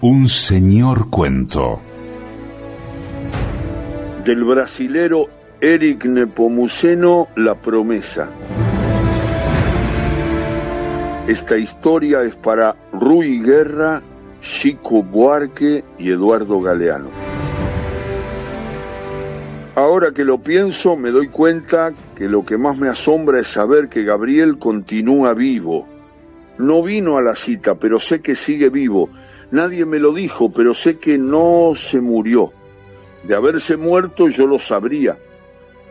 Un 0.00 0.28
señor 0.28 1.10
cuento. 1.10 1.80
Del 4.24 4.44
brasilero 4.44 5.26
Eric 5.60 6.04
Nepomuceno, 6.06 7.28
La 7.36 7.54
promesa. 7.54 8.30
Esta 11.28 11.56
historia 11.56 12.22
es 12.22 12.36
para 12.36 12.76
Rui 12.92 13.42
Guerra, 13.42 14.02
Chico 14.40 15.02
Buarque 15.04 15.84
y 15.98 16.10
Eduardo 16.10 16.60
Galeano. 16.60 17.10
Ahora 19.74 20.12
que 20.12 20.24
lo 20.24 20.42
pienso, 20.42 20.96
me 20.96 21.10
doy 21.10 21.28
cuenta 21.28 21.94
que 22.14 22.28
lo 22.28 22.44
que 22.44 22.58
más 22.58 22.76
me 22.78 22.88
asombra 22.88 23.38
es 23.38 23.46
saber 23.46 23.88
que 23.88 24.02
Gabriel 24.02 24.58
continúa 24.58 25.32
vivo. 25.32 25.91
No 26.58 26.82
vino 26.82 27.16
a 27.16 27.22
la 27.22 27.34
cita, 27.34 27.76
pero 27.76 27.98
sé 27.98 28.20
que 28.20 28.36
sigue 28.36 28.68
vivo. 28.68 29.08
Nadie 29.50 29.86
me 29.86 29.98
lo 29.98 30.12
dijo, 30.12 30.52
pero 30.52 30.74
sé 30.74 30.98
que 30.98 31.18
no 31.18 31.72
se 31.74 32.00
murió. 32.00 32.52
De 33.24 33.34
haberse 33.34 33.76
muerto 33.76 34.28
yo 34.28 34.46
lo 34.46 34.58
sabría. 34.58 35.18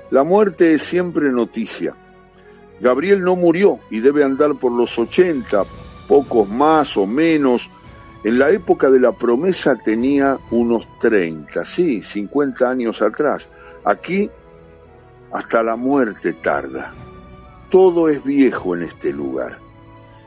La 0.09 0.23
muerte 0.23 0.73
es 0.73 0.83
siempre 0.83 1.31
noticia. 1.31 1.95
Gabriel 2.79 3.21
no 3.21 3.35
murió 3.35 3.79
y 3.89 3.99
debe 3.99 4.23
andar 4.23 4.59
por 4.59 4.71
los 4.71 4.97
80, 4.97 5.65
pocos 6.07 6.49
más 6.49 6.97
o 6.97 7.07
menos. 7.07 7.71
En 8.23 8.37
la 8.37 8.49
época 8.49 8.89
de 8.89 8.99
la 8.99 9.13
promesa 9.13 9.75
tenía 9.75 10.37
unos 10.51 10.87
30, 10.99 11.63
sí, 11.63 12.01
50 12.01 12.69
años 12.69 13.01
atrás. 13.01 13.49
Aquí 13.85 14.29
hasta 15.31 15.63
la 15.63 15.75
muerte 15.75 16.33
tarda. 16.33 16.93
Todo 17.69 18.09
es 18.09 18.23
viejo 18.23 18.75
en 18.75 18.83
este 18.83 19.13
lugar. 19.13 19.59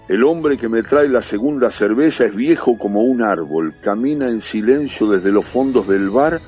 El 0.07 0.23
hombre 0.23 0.59
que 0.59 0.69
me 0.69 0.83
trae 0.83 1.09
la 1.09 1.23
segunda 1.23 1.71
cerveza 1.71 2.27
es 2.27 2.35
viejo 2.35 2.77
como 2.77 3.01
un 3.01 3.23
árbol, 3.23 3.75
camina 3.81 4.29
en 4.29 4.43
silencio 4.43 5.07
desde 5.07 5.33
los 5.33 5.49
fondos 5.49 5.89
del 5.89 6.11
bar 6.11 6.43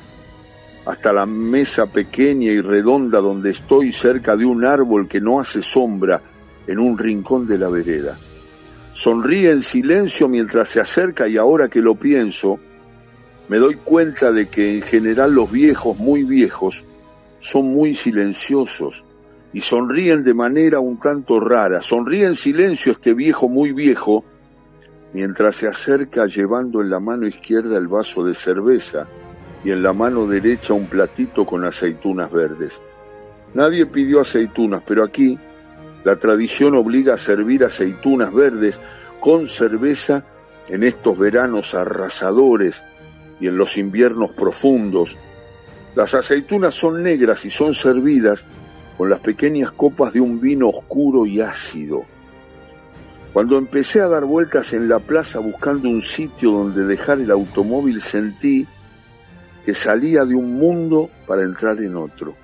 hasta 0.84 1.10
la 1.14 1.24
mesa 1.24 1.86
pequeña 1.86 2.52
y 2.52 2.60
redonda 2.60 3.18
donde 3.18 3.48
estoy 3.48 3.92
cerca 3.92 4.36
de 4.36 4.44
un 4.44 4.66
árbol 4.66 5.08
que 5.08 5.22
no 5.22 5.40
hace 5.40 5.62
sombra 5.62 6.20
en 6.66 6.78
un 6.78 6.98
rincón 6.98 7.46
de 7.46 7.56
la 7.56 7.70
vereda. 7.70 8.18
Sonríe 8.92 9.50
en 9.50 9.62
silencio 9.62 10.28
mientras 10.28 10.68
se 10.68 10.80
acerca 10.80 11.26
y 11.26 11.38
ahora 11.38 11.68
que 11.68 11.80
lo 11.80 11.94
pienso, 11.94 12.60
me 13.48 13.56
doy 13.56 13.76
cuenta 13.76 14.32
de 14.32 14.50
que 14.50 14.74
en 14.74 14.82
general 14.82 15.32
los 15.32 15.50
viejos, 15.50 15.96
muy 15.96 16.24
viejos, 16.24 16.84
son 17.38 17.70
muy 17.70 17.94
silenciosos 17.94 19.05
y 19.56 19.62
sonríen 19.62 20.22
de 20.22 20.34
manera 20.34 20.80
un 20.80 21.00
tanto 21.00 21.40
rara. 21.40 21.80
Sonríe 21.80 22.26
en 22.26 22.34
silencio 22.34 22.92
este 22.92 23.14
viejo 23.14 23.48
muy 23.48 23.72
viejo 23.72 24.22
mientras 25.14 25.56
se 25.56 25.66
acerca 25.66 26.26
llevando 26.26 26.82
en 26.82 26.90
la 26.90 27.00
mano 27.00 27.26
izquierda 27.26 27.78
el 27.78 27.88
vaso 27.88 28.22
de 28.22 28.34
cerveza 28.34 29.08
y 29.64 29.70
en 29.70 29.82
la 29.82 29.94
mano 29.94 30.26
derecha 30.26 30.74
un 30.74 30.90
platito 30.90 31.46
con 31.46 31.64
aceitunas 31.64 32.30
verdes. 32.30 32.82
Nadie 33.54 33.86
pidió 33.86 34.20
aceitunas, 34.20 34.82
pero 34.86 35.02
aquí 35.02 35.38
la 36.04 36.16
tradición 36.16 36.74
obliga 36.74 37.14
a 37.14 37.16
servir 37.16 37.64
aceitunas 37.64 38.34
verdes 38.34 38.78
con 39.20 39.46
cerveza 39.46 40.22
en 40.68 40.82
estos 40.82 41.18
veranos 41.18 41.74
arrasadores 41.74 42.84
y 43.40 43.46
en 43.46 43.56
los 43.56 43.78
inviernos 43.78 44.32
profundos 44.32 45.16
las 45.94 46.12
aceitunas 46.12 46.74
son 46.74 47.02
negras 47.02 47.46
y 47.46 47.50
son 47.50 47.72
servidas 47.72 48.44
con 48.96 49.10
las 49.10 49.20
pequeñas 49.20 49.72
copas 49.72 50.12
de 50.12 50.20
un 50.20 50.40
vino 50.40 50.68
oscuro 50.68 51.26
y 51.26 51.40
ácido. 51.40 52.04
Cuando 53.32 53.58
empecé 53.58 54.00
a 54.00 54.08
dar 54.08 54.24
vueltas 54.24 54.72
en 54.72 54.88
la 54.88 54.98
plaza 54.98 55.40
buscando 55.40 55.90
un 55.90 56.00
sitio 56.00 56.52
donde 56.52 56.86
dejar 56.86 57.20
el 57.20 57.30
automóvil 57.30 58.00
sentí 58.00 58.66
que 59.64 59.74
salía 59.74 60.24
de 60.24 60.34
un 60.34 60.54
mundo 60.54 61.10
para 61.26 61.42
entrar 61.42 61.80
en 61.82 61.96
otro, 61.96 62.34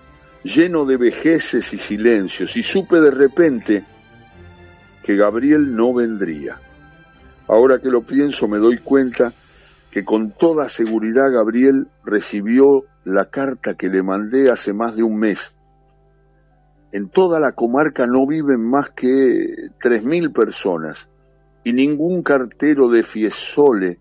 lleno 0.43 0.85
de 0.85 0.97
vejeces 0.97 1.73
y 1.73 1.79
silencios, 1.79 2.57
y 2.57 2.63
supe 2.63 3.01
de 3.01 3.11
repente 3.11 3.85
que 5.03 5.17
Gabriel 5.17 5.75
no 5.75 5.95
vendría. 5.95 6.61
Ahora 7.49 7.79
que 7.79 7.91
lo 7.91 8.03
pienso 8.03 8.49
me 8.49 8.59
doy 8.59 8.79
cuenta 8.79 9.33
que 9.91 10.05
con 10.05 10.33
toda 10.33 10.69
seguridad 10.69 11.33
Gabriel 11.33 11.89
recibió 12.05 12.85
la 13.05 13.27
carta 13.27 13.75
que 13.75 13.89
le 13.89 14.03
mandé 14.03 14.51
hace 14.51 14.73
más 14.73 14.97
de 14.97 15.03
un 15.03 15.19
mes. 15.19 15.55
En 16.93 17.09
toda 17.09 17.41
la 17.41 17.53
comarca 17.53 18.07
no 18.07 18.27
viven 18.27 18.69
más 18.69 18.91
que 18.91 19.47
tres 19.81 20.05
mil 20.05 20.31
personas 20.31 21.09
y 21.65 21.73
ningún 21.73 22.23
cartero 22.23 22.89
de 22.89 23.03
Fiesole 23.03 23.99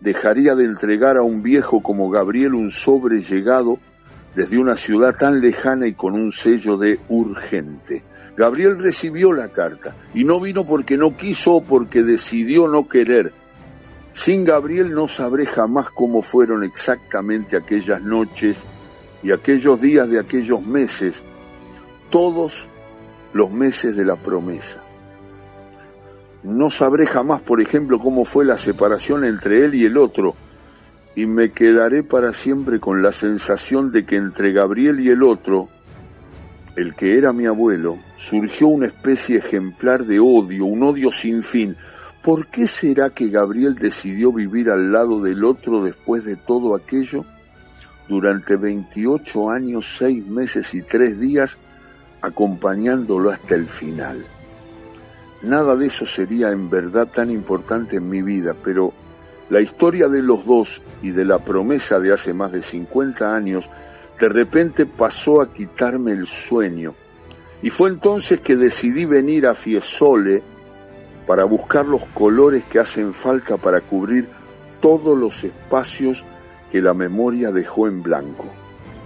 dejaría 0.00 0.54
de 0.54 0.64
entregar 0.64 1.16
a 1.16 1.22
un 1.22 1.42
viejo 1.42 1.82
como 1.82 2.08
Gabriel 2.08 2.54
un 2.54 2.70
sobre 2.70 3.20
llegado 3.20 3.78
desde 4.34 4.58
una 4.58 4.76
ciudad 4.76 5.16
tan 5.16 5.40
lejana 5.40 5.88
y 5.88 5.94
con 5.94 6.14
un 6.14 6.30
sello 6.30 6.76
de 6.76 7.00
urgente. 7.08 8.04
Gabriel 8.36 8.78
recibió 8.78 9.32
la 9.32 9.48
carta 9.48 9.96
y 10.14 10.22
no 10.24 10.40
vino 10.40 10.64
porque 10.64 10.96
no 10.96 11.16
quiso 11.16 11.56
o 11.56 11.64
porque 11.64 12.04
decidió 12.04 12.68
no 12.68 12.86
querer, 12.86 13.34
sin 14.12 14.44
Gabriel 14.44 14.92
no 14.92 15.08
sabré 15.08 15.46
jamás 15.46 15.90
cómo 15.90 16.22
fueron 16.22 16.64
exactamente 16.64 17.56
aquellas 17.56 18.02
noches 18.02 18.66
y 19.22 19.32
aquellos 19.32 19.80
días 19.80 20.10
de 20.10 20.18
aquellos 20.18 20.66
meses, 20.66 21.24
todos 22.10 22.68
los 23.32 23.50
meses 23.52 23.96
de 23.96 24.04
la 24.04 24.16
promesa. 24.16 24.84
No 26.42 26.70
sabré 26.70 27.06
jamás, 27.06 27.42
por 27.42 27.60
ejemplo, 27.60 27.98
cómo 27.98 28.24
fue 28.24 28.44
la 28.44 28.56
separación 28.56 29.24
entre 29.24 29.64
él 29.64 29.74
y 29.74 29.84
el 29.84 29.96
otro, 29.96 30.36
y 31.14 31.26
me 31.26 31.52
quedaré 31.52 32.02
para 32.02 32.32
siempre 32.32 32.80
con 32.80 33.02
la 33.02 33.12
sensación 33.12 33.92
de 33.92 34.04
que 34.04 34.16
entre 34.16 34.52
Gabriel 34.52 35.00
y 35.00 35.10
el 35.10 35.22
otro, 35.22 35.68
el 36.76 36.94
que 36.94 37.16
era 37.16 37.32
mi 37.32 37.46
abuelo, 37.46 37.98
surgió 38.16 38.68
una 38.68 38.86
especie 38.86 39.38
ejemplar 39.38 40.04
de 40.04 40.20
odio, 40.20 40.64
un 40.66 40.82
odio 40.82 41.10
sin 41.10 41.42
fin, 41.42 41.76
¿Por 42.22 42.48
qué 42.48 42.66
será 42.66 43.08
que 43.08 43.30
Gabriel 43.30 43.76
decidió 43.76 44.30
vivir 44.30 44.68
al 44.68 44.92
lado 44.92 45.22
del 45.22 45.42
otro 45.42 45.82
después 45.82 46.26
de 46.26 46.36
todo 46.36 46.74
aquello? 46.74 47.24
Durante 48.08 48.56
28 48.56 49.48
años, 49.48 49.96
6 49.96 50.26
meses 50.26 50.74
y 50.74 50.82
3 50.82 51.18
días, 51.18 51.58
acompañándolo 52.22 53.30
hasta 53.30 53.54
el 53.54 53.68
final. 53.68 54.24
Nada 55.42 55.76
de 55.76 55.86
eso 55.86 56.04
sería 56.04 56.50
en 56.50 56.68
verdad 56.68 57.10
tan 57.10 57.30
importante 57.30 57.96
en 57.96 58.08
mi 58.08 58.22
vida, 58.22 58.54
pero 58.62 58.92
la 59.48 59.60
historia 59.60 60.08
de 60.08 60.22
los 60.22 60.44
dos 60.44 60.82
y 61.02 61.10
de 61.10 61.24
la 61.24 61.44
promesa 61.44 61.98
de 61.98 62.12
hace 62.12 62.34
más 62.34 62.52
de 62.52 62.62
50 62.62 63.34
años 63.34 63.70
de 64.20 64.28
repente 64.28 64.84
pasó 64.84 65.40
a 65.40 65.52
quitarme 65.52 66.12
el 66.12 66.26
sueño. 66.26 66.94
Y 67.62 67.70
fue 67.70 67.88
entonces 67.88 68.40
que 68.40 68.56
decidí 68.56 69.06
venir 69.06 69.46
a 69.46 69.54
Fiesole 69.54 70.42
para 71.26 71.44
buscar 71.44 71.86
los 71.86 72.06
colores 72.08 72.66
que 72.66 72.78
hacen 72.78 73.14
falta 73.14 73.56
para 73.56 73.80
cubrir 73.80 74.28
todos 74.80 75.16
los 75.16 75.44
espacios 75.44 76.26
que 76.70 76.82
la 76.82 76.94
memoria 76.94 77.50
dejó 77.50 77.86
en 77.86 78.02
blanco. 78.02 78.46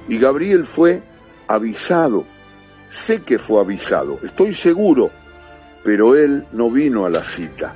Y 0.08 0.18
Gabriel 0.18 0.64
fue 0.64 1.02
avisado, 1.48 2.26
sé 2.88 3.22
que 3.22 3.38
fue 3.38 3.60
avisado, 3.60 4.18
estoy 4.22 4.54
seguro, 4.54 5.10
pero 5.84 6.16
él 6.16 6.46
no 6.52 6.70
vino 6.70 7.04
a 7.04 7.10
la 7.10 7.22
cita. 7.22 7.74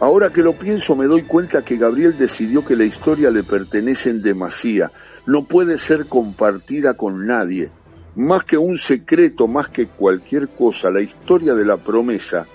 Ahora 0.00 0.30
que 0.30 0.42
lo 0.42 0.58
pienso 0.58 0.96
me 0.96 1.06
doy 1.06 1.22
cuenta 1.22 1.64
que 1.64 1.76
Gabriel 1.76 2.16
decidió 2.16 2.64
que 2.64 2.76
la 2.76 2.84
historia 2.84 3.30
le 3.30 3.44
pertenece 3.44 4.10
en 4.10 4.20
demasía, 4.20 4.92
no 5.24 5.44
puede 5.44 5.78
ser 5.78 6.06
compartida 6.06 6.94
con 6.94 7.26
nadie. 7.26 7.70
Más 8.16 8.44
que 8.44 8.58
un 8.58 8.76
secreto, 8.76 9.48
más 9.48 9.70
que 9.70 9.88
cualquier 9.88 10.48
cosa, 10.48 10.90
la 10.90 11.00
historia 11.00 11.54
de 11.54 11.64
la 11.64 11.76
promesa 11.76 12.46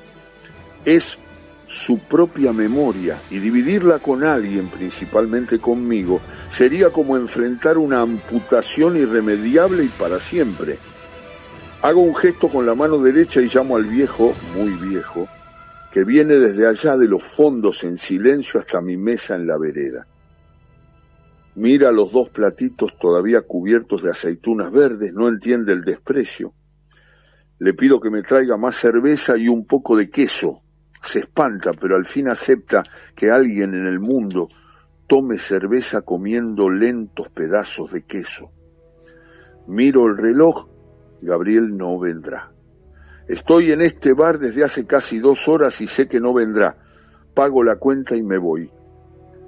es 0.85 1.19
su 1.65 1.99
propia 1.99 2.51
memoria 2.51 3.21
y 3.29 3.39
dividirla 3.39 3.99
con 3.99 4.23
alguien, 4.23 4.69
principalmente 4.69 5.59
conmigo, 5.59 6.19
sería 6.47 6.91
como 6.91 7.15
enfrentar 7.15 7.77
una 7.77 8.01
amputación 8.01 8.97
irremediable 8.97 9.83
y 9.83 9.87
para 9.87 10.19
siempre. 10.19 10.79
Hago 11.81 12.01
un 12.01 12.13
gesto 12.13 12.49
con 12.49 12.65
la 12.65 12.75
mano 12.75 12.97
derecha 12.97 13.39
y 13.39 13.47
llamo 13.47 13.77
al 13.77 13.85
viejo, 13.85 14.33
muy 14.53 14.73
viejo, 14.73 15.29
que 15.93 16.03
viene 16.03 16.33
desde 16.35 16.67
allá 16.67 16.97
de 16.97 17.07
los 17.07 17.23
fondos 17.23 17.85
en 17.85 17.95
silencio 17.95 18.59
hasta 18.59 18.81
mi 18.81 18.97
mesa 18.97 19.37
en 19.37 19.47
la 19.47 19.57
vereda. 19.57 20.05
Mira 21.55 21.93
los 21.93 22.11
dos 22.11 22.31
platitos 22.31 22.97
todavía 22.99 23.43
cubiertos 23.43 24.03
de 24.03 24.11
aceitunas 24.11 24.73
verdes, 24.73 25.13
no 25.13 25.29
entiende 25.29 25.71
el 25.71 25.81
desprecio. 25.81 26.53
Le 27.59 27.73
pido 27.73 28.01
que 28.01 28.09
me 28.09 28.23
traiga 28.23 28.57
más 28.57 28.75
cerveza 28.75 29.37
y 29.37 29.47
un 29.47 29.65
poco 29.65 29.95
de 29.95 30.09
queso, 30.09 30.61
se 31.01 31.19
espanta, 31.19 31.71
pero 31.71 31.95
al 31.95 32.05
fin 32.05 32.27
acepta 32.27 32.83
que 33.15 33.31
alguien 33.31 33.73
en 33.73 33.85
el 33.85 34.01
mundo 34.01 34.49
tome 35.07 35.37
cerveza 35.37 36.01
comiendo 36.01 36.69
lentos 36.69 37.29
pedazos 37.29 37.93
de 37.93 38.03
queso. 38.03 38.51
Miro 39.65 40.07
el 40.07 40.17
reloj, 40.17 40.68
Gabriel 41.21 41.75
no 41.77 41.99
vendrá. 41.99 42.51
Estoy 43.27 43.71
en 43.71 43.81
este 43.81 44.13
bar 44.13 44.39
desde 44.39 44.63
hace 44.63 44.87
casi 44.87 45.19
dos 45.19 45.47
horas 45.47 45.81
y 45.81 45.87
sé 45.87 46.07
que 46.07 46.19
no 46.19 46.33
vendrá. 46.33 46.77
Pago 47.33 47.63
la 47.63 47.75
cuenta 47.75 48.15
y 48.15 48.23
me 48.23 48.37
voy. 48.37 48.71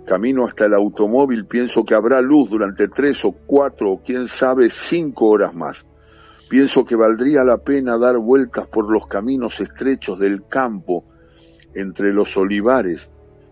Camino 0.06 0.46
hasta 0.46 0.66
el 0.66 0.74
automóvil, 0.74 1.46
pienso 1.46 1.84
que 1.86 1.96
habrá 1.96 2.22
luz 2.22 2.50
durante 2.50 2.88
tres 2.88 3.24
o 3.26 3.32
cuatro 3.32 3.92
o 3.92 4.00
quién 4.00 4.28
sabe 4.28 4.70
cinco 4.70 5.28
horas 5.28 5.54
más. 5.56 5.86
Pienso 6.50 6.84
que 6.84 6.96
valdría 6.96 7.44
la 7.44 7.60
pena 7.60 7.98
dar 7.98 8.18
vueltas 8.18 8.68
por 8.68 8.92
los 8.92 9.08
caminos 9.08 9.62
estrechos 9.62 10.20
del 10.20 10.46
campo 10.48 11.06
entre 11.74 12.12
los 12.12 12.36
olivares 12.36 13.10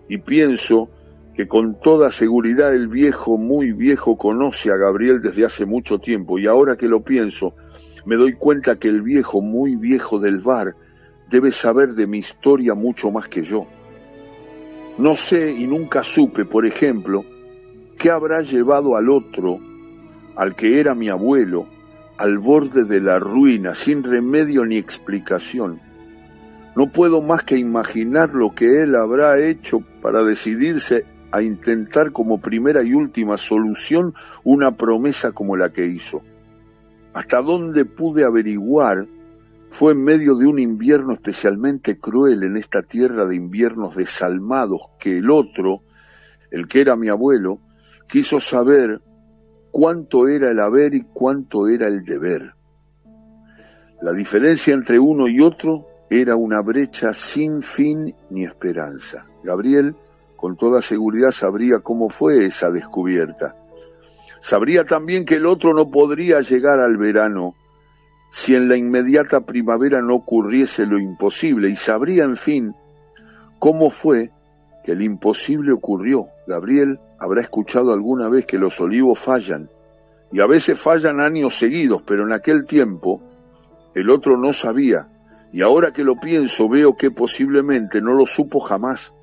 y 0.10 0.18
pienso 0.18 0.90
que 1.34 1.48
con 1.48 1.80
toda 1.80 2.12
seguridad 2.12 2.74
el 2.74 2.90
viejo, 2.90 3.38
muy 3.38 3.72
viejo, 3.72 4.18
conoce 4.18 4.72
a 4.72 4.76
Gabriel 4.76 5.22
desde 5.22 5.46
hace 5.46 5.66
mucho 5.66 6.00
tiempo 6.00 6.38
y 6.38 6.48
ahora 6.48 6.76
que 6.76 6.90
lo 6.90 7.02
pienso, 7.02 7.56
me 8.06 8.16
doy 8.16 8.34
cuenta 8.34 8.78
que 8.78 8.88
el 8.88 9.02
viejo, 9.02 9.42
muy 9.42 9.76
viejo 9.76 10.20
del 10.20 10.40
bar, 10.40 10.76
debe 11.30 11.52
saber 11.52 11.90
de 11.90 12.08
mi 12.08 12.20
historia 12.20 12.74
mucho 12.74 13.12
más 13.12 13.28
que 13.28 13.44
yo. 13.44 13.68
No 14.98 15.16
sé 15.16 15.52
y 15.52 15.68
nunca 15.68 16.04
supe, 16.04 16.46
por 16.46 16.66
ejemplo, 16.66 17.24
qué 17.98 18.10
habrá 18.10 18.42
llevado 18.42 18.96
al 18.98 19.10
otro, 19.10 19.60
al 20.36 20.56
que 20.56 20.80
era 20.80 20.96
mi 20.96 21.10
abuelo, 21.10 21.68
al 22.18 22.38
borde 22.38 22.84
de 22.84 23.00
la 23.00 23.20
ruina, 23.20 23.76
sin 23.76 24.04
remedio 24.04 24.66
ni 24.66 24.76
explicación. 24.76 25.80
No 26.76 26.92
puedo 26.92 27.22
más 27.22 27.44
que 27.44 27.58
imaginar 27.58 28.32
lo 28.32 28.54
que 28.54 28.84
él 28.84 28.96
habrá 28.96 29.40
hecho 29.40 29.80
para 30.02 30.24
decidirse 30.24 31.06
a 31.32 31.42
intentar 31.42 32.12
como 32.12 32.40
primera 32.40 32.84
y 32.84 32.94
última 32.94 33.38
solución 33.38 34.14
una 34.44 34.76
promesa 34.76 35.32
como 35.32 35.56
la 35.56 35.72
que 35.72 35.88
hizo. 35.88 36.24
Hasta 37.14 37.42
dónde 37.42 37.86
pude 37.86 38.24
averiguar 38.24 39.08
fue 39.70 39.94
en 39.94 40.04
medio 40.04 40.36
de 40.36 40.48
un 40.48 40.60
invierno 40.60 41.14
especialmente 41.14 42.00
cruel 42.00 42.44
en 42.44 42.58
esta 42.58 42.82
tierra 42.82 43.26
de 43.26 43.36
inviernos 43.36 43.96
desalmados 43.96 44.82
que 45.00 45.18
el 45.18 45.30
otro, 45.30 45.84
el 46.52 46.68
que 46.68 46.82
era 46.82 46.96
mi 46.96 47.10
abuelo, 47.10 47.60
quiso 48.08 48.40
saber 48.40 49.02
cuánto 49.72 50.28
era 50.28 50.50
el 50.50 50.60
haber 50.60 50.96
y 50.96 51.04
cuánto 51.14 51.68
era 51.68 51.88
el 51.88 52.04
deber. 52.04 52.56
La 54.02 54.14
diferencia 54.14 54.74
entre 54.74 54.98
uno 54.98 55.28
y 55.28 55.42
otro 55.42 55.86
era 56.10 56.36
una 56.36 56.62
brecha 56.62 57.14
sin 57.14 57.62
fin 57.62 58.14
ni 58.30 58.44
esperanza. 58.44 59.28
Gabriel 59.44 59.96
con 60.36 60.56
toda 60.56 60.82
seguridad 60.82 61.32
sabría 61.32 61.80
cómo 61.80 62.10
fue 62.10 62.46
esa 62.46 62.72
descubierta. 62.72 63.56
Sabría 64.42 64.86
también 64.86 65.26
que 65.26 65.36
el 65.36 65.46
otro 65.46 65.74
no 65.74 65.90
podría 65.90 66.42
llegar 66.42 66.80
al 66.80 66.98
verano 66.98 67.56
si 68.32 68.56
en 68.56 68.70
la 68.70 68.78
inmediata 68.78 69.42
primavera 69.42 70.02
no 70.02 70.16
ocurriese 70.16 70.86
lo 70.86 71.00
imposible 71.00 71.70
y 71.70 71.76
sabría, 71.76 72.24
en 72.24 72.38
fin, 72.38 72.76
cómo 73.58 73.90
fue 73.90 74.32
que 74.84 74.92
el 74.94 75.02
imposible 75.02 75.74
ocurrió. 75.74 76.28
Gabriel 76.48 77.00
habrá 77.20 77.42
escuchado 77.42 77.92
alguna 77.92 78.30
vez 78.30 78.46
que 78.46 78.60
los 78.60 78.80
olivos 78.80 79.20
fallan, 79.20 79.70
y 80.32 80.42
a 80.42 80.46
veces 80.46 80.80
fallan 80.80 81.20
años 81.20 81.58
seguidos, 81.58 82.04
pero 82.04 82.24
en 82.26 82.34
aquel 82.34 82.66
tiempo 82.66 83.22
el 83.96 84.10
otro 84.10 84.38
no 84.38 84.54
sabía, 84.54 85.10
y 85.52 85.62
ahora 85.62 85.92
que 85.92 86.04
lo 86.04 86.16
pienso 86.16 86.70
veo 86.70 86.96
que 86.96 87.12
posiblemente 87.12 88.02
no 88.02 88.14
lo 88.14 88.26
supo 88.26 88.60
jamás. 88.60 89.14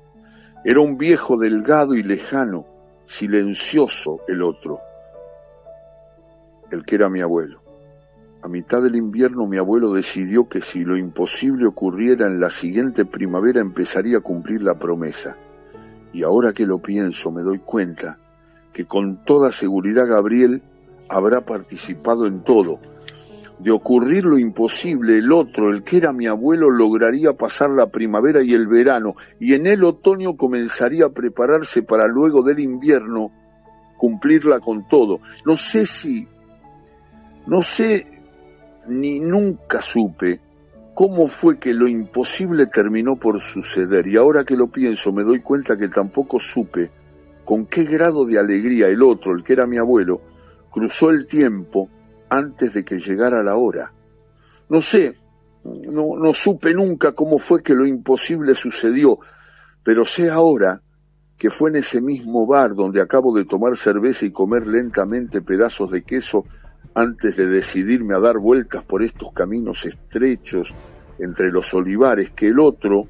Era 0.65 0.81
un 0.81 0.97
viejo 0.97 1.37
delgado 1.37 1.95
y 1.95 2.03
lejano, 2.03 2.65
silencioso 3.05 4.19
el 4.27 4.41
otro, 4.41 4.81
el 6.71 6.83
que 6.83 6.95
era 6.95 7.09
mi 7.09 7.21
abuelo. 7.21 7.61
A 8.41 8.47
mitad 8.47 8.81
del 8.81 8.95
invierno 8.95 9.47
mi 9.47 9.57
abuelo 9.57 9.93
decidió 9.93 10.47
que 10.47 10.61
si 10.61 10.83
lo 10.83 10.95
imposible 10.95 11.65
ocurriera 11.65 12.27
en 12.27 12.39
la 12.39 12.49
siguiente 12.49 13.03
primavera 13.05 13.61
empezaría 13.61 14.19
a 14.19 14.21
cumplir 14.21 14.61
la 14.61 14.77
promesa. 14.77 15.37
Y 16.13 16.23
ahora 16.23 16.53
que 16.53 16.65
lo 16.65 16.79
pienso 16.79 17.31
me 17.31 17.41
doy 17.41 17.59
cuenta 17.59 18.19
que 18.73 18.85
con 18.85 19.23
toda 19.23 19.51
seguridad 19.51 20.07
Gabriel 20.07 20.61
habrá 21.09 21.41
participado 21.41 22.27
en 22.27 22.43
todo. 22.43 22.79
De 23.59 23.71
ocurrir 23.71 24.25
lo 24.25 24.37
imposible, 24.37 25.17
el 25.17 25.31
otro, 25.31 25.69
el 25.69 25.81
que 25.83 25.97
era 25.97 26.13
mi 26.13 26.27
abuelo, 26.27 26.69
lograría 26.69 27.33
pasar 27.33 27.71
la 27.71 27.87
primavera 27.87 28.43
y 28.43 28.53
el 28.53 28.67
verano, 28.67 29.15
y 29.39 29.55
en 29.55 29.65
el 29.65 29.83
otoño 29.83 30.37
comenzaría 30.37 31.07
a 31.07 31.09
prepararse 31.09 31.81
para 31.81 32.07
luego 32.07 32.43
del 32.43 32.59
invierno 32.59 33.31
cumplirla 33.97 34.59
con 34.59 34.87
todo. 34.87 35.19
No 35.43 35.57
sé 35.57 35.87
si, 35.87 36.27
no 37.47 37.61
sé 37.61 38.05
ni 38.89 39.19
nunca 39.19 39.81
supe 39.81 40.41
cómo 40.93 41.27
fue 41.27 41.59
que 41.59 41.73
lo 41.73 41.87
imposible 41.87 42.65
terminó 42.67 43.15
por 43.17 43.39
suceder 43.39 44.07
y 44.07 44.17
ahora 44.17 44.43
que 44.43 44.55
lo 44.55 44.67
pienso 44.67 45.11
me 45.11 45.23
doy 45.23 45.41
cuenta 45.41 45.77
que 45.77 45.89
tampoco 45.89 46.39
supe 46.39 46.91
con 47.45 47.65
qué 47.65 47.85
grado 47.85 48.25
de 48.25 48.37
alegría 48.37 48.87
el 48.87 49.01
otro, 49.01 49.33
el 49.33 49.43
que 49.43 49.53
era 49.53 49.65
mi 49.65 49.77
abuelo, 49.77 50.21
cruzó 50.69 51.09
el 51.11 51.25
tiempo 51.25 51.89
antes 52.29 52.73
de 52.73 52.83
que 52.83 52.99
llegara 52.99 53.41
la 53.41 53.55
hora. 53.55 53.93
No 54.67 54.81
sé, 54.81 55.15
no, 55.63 56.17
no 56.21 56.33
supe 56.33 56.73
nunca 56.73 57.13
cómo 57.13 57.39
fue 57.39 57.63
que 57.63 57.73
lo 57.73 57.85
imposible 57.85 58.53
sucedió, 58.53 59.17
pero 59.81 60.03
sé 60.03 60.29
ahora 60.29 60.81
que 61.37 61.49
fue 61.49 61.69
en 61.69 61.77
ese 61.77 62.01
mismo 62.01 62.45
bar 62.47 62.75
donde 62.75 62.99
acabo 62.99 63.33
de 63.33 63.45
tomar 63.45 63.77
cerveza 63.77 64.25
y 64.25 64.31
comer 64.31 64.67
lentamente 64.67 65.41
pedazos 65.41 65.91
de 65.91 66.03
queso 66.03 66.43
antes 66.97 67.37
de 67.37 67.45
decidirme 67.45 68.15
a 68.15 68.19
dar 68.19 68.39
vueltas 68.39 68.83
por 68.83 69.03
estos 69.03 69.31
caminos 69.31 69.85
estrechos 69.85 70.75
entre 71.19 71.51
los 71.51 71.71
olivares, 71.75 72.31
que 72.31 72.47
el 72.47 72.59
otro 72.59 73.07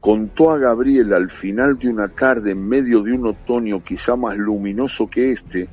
contó 0.00 0.50
a 0.50 0.58
Gabriel 0.58 1.12
al 1.12 1.30
final 1.30 1.78
de 1.78 1.88
una 1.88 2.08
tarde 2.08 2.50
en 2.50 2.66
medio 2.66 3.00
de 3.00 3.12
un 3.12 3.28
otoño 3.28 3.84
quizá 3.84 4.16
más 4.16 4.36
luminoso 4.38 5.08
que 5.08 5.30
este, 5.30 5.68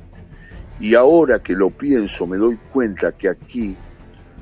y 0.78 0.94
ahora 0.94 1.42
que 1.42 1.54
lo 1.54 1.70
pienso 1.70 2.24
me 2.24 2.36
doy 2.36 2.56
cuenta 2.72 3.18
que 3.18 3.28
aquí 3.28 3.76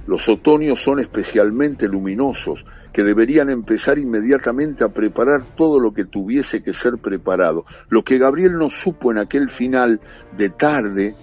los 0.07 0.29
otoños 0.29 0.79
son 0.79 1.01
especialmente 1.01 1.89
luminosos, 1.89 2.67
que 2.93 3.05
deberían 3.05 3.49
empezar 3.49 3.99
inmediatamente 3.99 4.85
a 4.85 4.93
preparar 4.93 5.55
todo 5.55 5.81
lo 5.81 5.93
que 5.93 6.05
tuviese 6.05 6.63
que 6.63 6.73
ser 6.73 6.99
preparado. 6.99 7.65
Lo 7.91 8.03
que 8.03 8.17
Gabriel 8.17 8.57
no 8.57 8.71
supo 8.71 9.13
en 9.13 9.19
aquel 9.19 9.51
final 9.51 10.01
de 10.35 10.49
tarde 10.49 11.15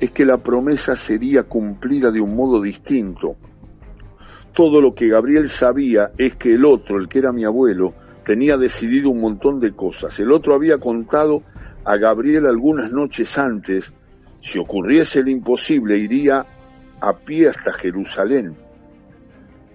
es 0.00 0.10
que 0.10 0.24
la 0.24 0.42
promesa 0.42 0.96
sería 0.96 1.42
cumplida 1.42 2.10
de 2.10 2.20
un 2.20 2.34
modo 2.34 2.60
distinto. 2.62 3.36
Todo 4.54 4.80
lo 4.80 4.94
que 4.94 5.08
Gabriel 5.08 5.48
sabía 5.48 6.10
es 6.18 6.34
que 6.34 6.54
el 6.54 6.64
otro, 6.64 6.98
el 6.98 7.06
que 7.06 7.18
era 7.18 7.32
mi 7.32 7.44
abuelo, 7.44 7.94
tenía 8.24 8.56
decidido 8.56 9.10
un 9.10 9.20
montón 9.20 9.60
de 9.60 9.72
cosas. 9.72 10.18
El 10.18 10.32
otro 10.32 10.54
había 10.54 10.78
contado 10.78 11.42
a 11.84 11.96
Gabriel 11.96 12.46
algunas 12.46 12.92
noches 12.92 13.38
antes, 13.38 13.94
si 14.40 14.58
ocurriese 14.58 15.22
lo 15.22 15.30
imposible, 15.30 15.98
iría 15.98 16.46
a 17.00 17.16
pie 17.18 17.48
hasta 17.48 17.72
Jerusalén. 17.74 18.56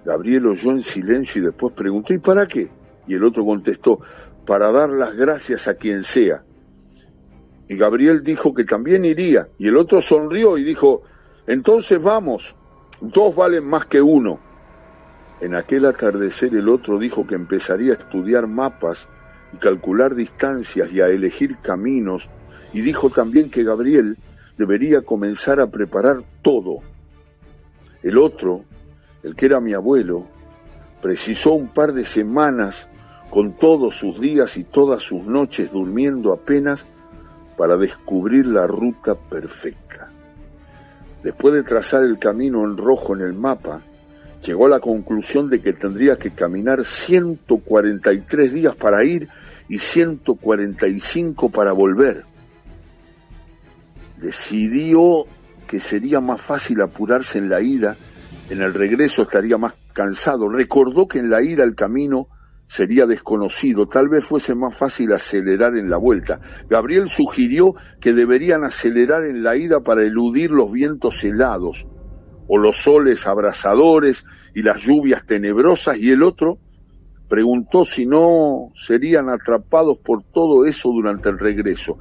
Gabriel 0.03 0.47
oyó 0.47 0.71
en 0.71 0.81
silencio 0.81 1.41
y 1.41 1.45
después 1.45 1.73
preguntó, 1.73 2.13
¿y 2.13 2.19
para 2.19 2.47
qué? 2.47 2.71
Y 3.07 3.13
el 3.13 3.23
otro 3.23 3.45
contestó, 3.45 3.99
para 4.45 4.71
dar 4.71 4.89
las 4.89 5.15
gracias 5.15 5.67
a 5.67 5.75
quien 5.75 6.03
sea. 6.03 6.43
Y 7.67 7.77
Gabriel 7.77 8.23
dijo 8.23 8.53
que 8.53 8.63
también 8.63 9.05
iría. 9.05 9.47
Y 9.57 9.67
el 9.67 9.77
otro 9.77 10.01
sonrió 10.01 10.57
y 10.57 10.63
dijo, 10.63 11.01
entonces 11.47 12.01
vamos, 12.01 12.55
dos 13.01 13.35
valen 13.35 13.65
más 13.65 13.85
que 13.85 14.01
uno. 14.01 14.39
En 15.41 15.55
aquel 15.55 15.85
atardecer 15.85 16.55
el 16.55 16.69
otro 16.69 16.99
dijo 16.99 17.27
que 17.27 17.35
empezaría 17.35 17.91
a 17.93 17.97
estudiar 17.97 18.47
mapas 18.47 19.09
y 19.51 19.57
calcular 19.57 20.15
distancias 20.15 20.91
y 20.93 21.01
a 21.01 21.07
elegir 21.07 21.59
caminos. 21.61 22.29
Y 22.73 22.81
dijo 22.81 23.09
también 23.09 23.49
que 23.49 23.63
Gabriel 23.63 24.17
debería 24.57 25.01
comenzar 25.01 25.59
a 25.59 25.69
preparar 25.69 26.17
todo. 26.41 26.77
El 28.03 28.17
otro, 28.17 28.63
el 29.23 29.35
que 29.35 29.47
era 29.47 29.59
mi 29.59 29.73
abuelo, 29.73 30.27
precisó 31.01 31.53
un 31.53 31.73
par 31.73 31.93
de 31.93 32.05
semanas 32.05 32.89
con 33.29 33.55
todos 33.55 33.95
sus 33.95 34.19
días 34.19 34.57
y 34.57 34.63
todas 34.63 35.01
sus 35.01 35.25
noches 35.25 35.73
durmiendo 35.73 36.31
apenas 36.31 36.87
para 37.57 37.77
descubrir 37.77 38.45
la 38.47 38.67
ruta 38.67 39.15
perfecta. 39.15 40.11
Después 41.23 41.53
de 41.53 41.63
trazar 41.63 42.03
el 42.03 42.19
camino 42.19 42.63
en 42.63 42.77
rojo 42.77 43.15
en 43.15 43.21
el 43.21 43.33
mapa, 43.33 43.81
llegó 44.43 44.67
a 44.67 44.69
la 44.69 44.79
conclusión 44.79 45.49
de 45.49 45.61
que 45.61 45.73
tendría 45.73 46.17
que 46.17 46.31
caminar 46.31 46.83
143 46.83 48.53
días 48.53 48.75
para 48.75 49.03
ir 49.03 49.27
y 49.67 49.79
145 49.79 51.49
para 51.49 51.71
volver. 51.71 52.23
Decidió 54.17 55.25
que 55.67 55.79
sería 55.79 56.21
más 56.21 56.41
fácil 56.41 56.81
apurarse 56.81 57.39
en 57.39 57.49
la 57.49 57.61
ida, 57.61 57.97
en 58.49 58.61
el 58.61 58.73
regreso 58.73 59.23
estaría 59.23 59.57
más 59.57 59.73
cansado. 59.93 60.47
Recordó 60.49 61.07
que 61.07 61.19
en 61.19 61.29
la 61.31 61.41
ida 61.41 61.63
el 61.63 61.73
camino 61.73 62.27
sería 62.67 63.05
desconocido, 63.05 63.87
tal 63.87 64.09
vez 64.09 64.25
fuese 64.25 64.55
más 64.55 64.77
fácil 64.77 65.13
acelerar 65.13 65.75
en 65.75 65.89
la 65.89 65.97
vuelta. 65.97 66.39
Gabriel 66.69 67.09
sugirió 67.09 67.73
que 67.99 68.13
deberían 68.13 68.63
acelerar 68.63 69.25
en 69.25 69.43
la 69.43 69.55
ida 69.55 69.81
para 69.81 70.03
eludir 70.03 70.51
los 70.51 70.71
vientos 70.71 71.23
helados, 71.23 71.87
o 72.47 72.57
los 72.57 72.77
soles 72.77 73.25
abrasadores 73.27 74.25
y 74.53 74.63
las 74.63 74.81
lluvias 74.81 75.25
tenebrosas, 75.25 75.97
y 75.97 76.11
el 76.11 76.23
otro 76.23 76.59
Preguntó 77.27 77.85
si 77.85 78.05
no 78.05 78.71
serían 78.75 79.29
atrapados 79.29 79.97
por 79.97 80.23
todo 80.23 80.65
eso 80.65 80.89
durante 80.89 81.29
el 81.29 81.39
regreso. 81.39 81.97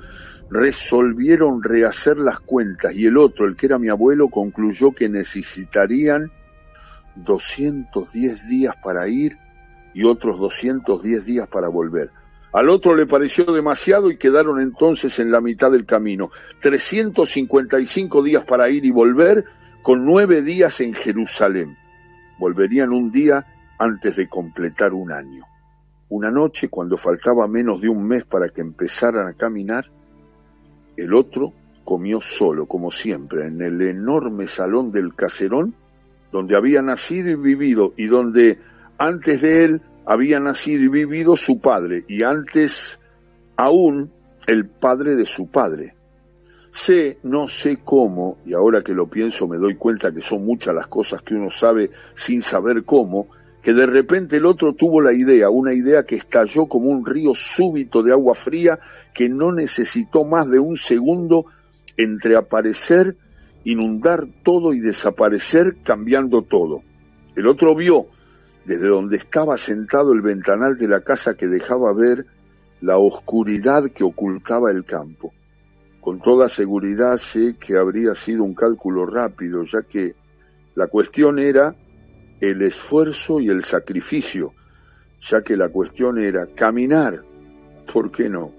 Resolvieron 0.50 1.62
rehacer 1.62 2.18
las 2.18 2.40
cuentas 2.40 2.94
y 2.94 3.06
el 3.06 3.16
otro, 3.16 3.47
el 3.47 3.56
que 3.56 3.66
era 3.66 3.78
mi 3.78 3.88
abuelo, 3.88 4.28
concluyó 4.28 4.92
que 4.92 5.09
necesitarían 5.09 6.30
210 7.16 8.49
días 8.49 8.75
para 8.83 9.09
ir 9.09 9.38
y 9.94 10.04
otros 10.04 10.38
210 10.38 11.24
días 11.24 11.48
para 11.48 11.68
volver. 11.68 12.10
Al 12.52 12.68
otro 12.68 12.94
le 12.94 13.06
pareció 13.06 13.44
demasiado 13.46 14.10
y 14.10 14.16
quedaron 14.16 14.60
entonces 14.60 15.18
en 15.18 15.30
la 15.32 15.40
mitad 15.40 15.72
del 15.72 15.86
camino. 15.86 16.30
355 16.60 18.22
días 18.22 18.44
para 18.44 18.68
ir 18.68 18.84
y 18.84 18.90
volver, 18.90 19.44
con 19.82 20.04
nueve 20.04 20.40
días 20.40 20.80
en 20.80 20.94
Jerusalén. 20.94 21.76
Volverían 22.38 22.90
un 22.90 23.10
día 23.10 23.46
antes 23.78 24.16
de 24.16 24.28
completar 24.28 24.92
un 24.92 25.10
año. 25.10 25.44
Una 26.08 26.30
noche, 26.30 26.68
cuando 26.68 26.96
faltaba 26.96 27.48
menos 27.48 27.80
de 27.80 27.88
un 27.88 28.06
mes 28.06 28.24
para 28.24 28.48
que 28.48 28.60
empezaran 28.60 29.26
a 29.26 29.34
caminar, 29.34 29.84
el 30.96 31.12
otro 31.12 31.52
comió 31.82 32.20
solo, 32.20 32.66
como 32.66 32.90
siempre, 32.90 33.46
en 33.46 33.60
el 33.60 33.80
enorme 33.82 34.46
salón 34.46 34.92
del 34.92 35.14
caserón, 35.14 35.74
donde 36.30 36.56
había 36.56 36.82
nacido 36.82 37.30
y 37.30 37.34
vivido, 37.34 37.94
y 37.96 38.06
donde 38.06 38.58
antes 39.04 39.42
de 39.42 39.64
él 39.64 39.82
había 40.06 40.40
nacido 40.40 40.82
y 40.82 40.88
vivido 40.88 41.37
su 41.37 41.58
padre, 41.58 42.04
y 42.08 42.23
antes 42.23 43.00
aún 43.56 44.11
el 44.46 44.68
padre 44.68 45.14
de 45.14 45.25
su 45.25 45.49
padre. 45.49 45.94
Sé, 46.70 47.18
no 47.23 47.46
sé 47.46 47.78
cómo, 47.84 48.38
y 48.44 48.54
ahora 48.54 48.82
que 48.82 48.94
lo 48.94 49.08
pienso 49.08 49.46
me 49.46 49.58
doy 49.58 49.76
cuenta 49.76 50.12
que 50.12 50.20
son 50.20 50.44
muchas 50.44 50.75
las 50.75 50.88
cosas 50.88 51.23
que 51.23 51.34
uno 51.34 51.50
sabe 51.50 51.90
sin 52.14 52.42
saber 52.42 52.84
cómo, 52.84 53.28
que 53.62 53.73
de 53.73 53.87
repente 53.87 54.38
el 54.38 54.46
otro 54.46 54.75
tuvo 54.75 55.00
la 55.00 55.12
idea, 55.12 55.49
una 55.50 55.73
idea 55.73 56.02
que 56.02 56.16
estalló 56.16 56.66
como 56.66 56.88
un 56.88 57.06
río 57.06 57.34
súbito 57.34 58.02
de 58.02 58.12
agua 58.12 58.34
fría 58.34 58.78
que 59.14 59.28
no 59.28 59.52
necesitó 59.52 60.25
más 60.25 60.50
de 60.50 60.58
un 60.58 60.76
segundo 60.76 61.46
entre 61.96 62.37
aparecer, 62.37 63.16
inundar 63.62 64.26
todo 64.42 64.75
y 64.75 64.80
desaparecer 64.80 65.76
cambiando 65.82 66.42
todo. 66.42 66.82
El 67.37 67.46
otro 67.46 67.75
vio 67.75 68.08
desde 68.66 68.88
donde 68.88 69.16
estaba 69.16 69.56
sentado 69.56 70.12
el 70.12 70.23
ventanal 70.23 70.76
de 70.76 70.88
la 70.88 71.00
casa 71.00 71.35
que 71.35 71.47
dejaba 71.47 71.92
ver 71.92 72.26
la 72.80 72.99
oscuridad 72.99 73.85
que 73.90 74.04
ocultaba 74.04 74.71
el 74.71 74.85
campo. 74.85 75.33
Con 76.00 76.21
toda 76.21 76.49
seguridad 76.49 77.16
sé 77.16 77.56
que 77.59 77.76
habría 77.76 78.14
sido 78.14 78.44
un 78.44 78.54
cálculo 78.54 79.06
rápido, 79.06 79.64
ya 79.64 79.83
que 79.83 80.14
la 80.75 80.87
cuestión 80.87 81.38
era 81.38 81.75
el 82.40 82.62
esfuerzo 82.62 83.40
y 83.40 83.49
el 83.49 83.62
sacrificio, 83.62 84.52
ya 85.21 85.42
que 85.42 85.56
la 85.56 85.68
cuestión 85.71 86.18
era 86.18 86.47
caminar. 86.54 87.25
¿Por 87.90 88.11
qué 88.11 88.28
no? 88.28 88.52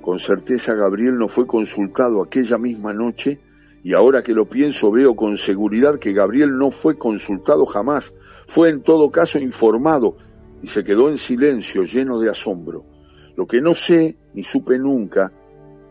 Con 0.00 0.18
certeza 0.18 0.74
Gabriel 0.74 1.16
no 1.16 1.28
fue 1.28 1.46
consultado 1.46 2.22
aquella 2.22 2.58
misma 2.58 2.92
noche 2.92 3.40
y 3.82 3.94
ahora 3.94 4.22
que 4.22 4.32
lo 4.32 4.48
pienso 4.48 4.92
veo 4.92 5.16
con 5.16 5.36
seguridad 5.36 5.98
que 5.98 6.12
Gabriel 6.12 6.56
no 6.56 6.70
fue 6.70 6.96
consultado 6.96 7.66
jamás, 7.66 8.14
fue 8.46 8.70
en 8.70 8.82
todo 8.82 9.10
caso 9.10 9.38
informado 9.38 10.16
y 10.62 10.68
se 10.68 10.84
quedó 10.84 11.08
en 11.08 11.18
silencio 11.18 11.82
lleno 11.82 12.18
de 12.20 12.30
asombro. 12.30 12.84
Lo 13.36 13.46
que 13.46 13.60
no 13.60 13.74
sé 13.74 14.16
ni 14.34 14.44
supe 14.44 14.78
nunca 14.78 15.32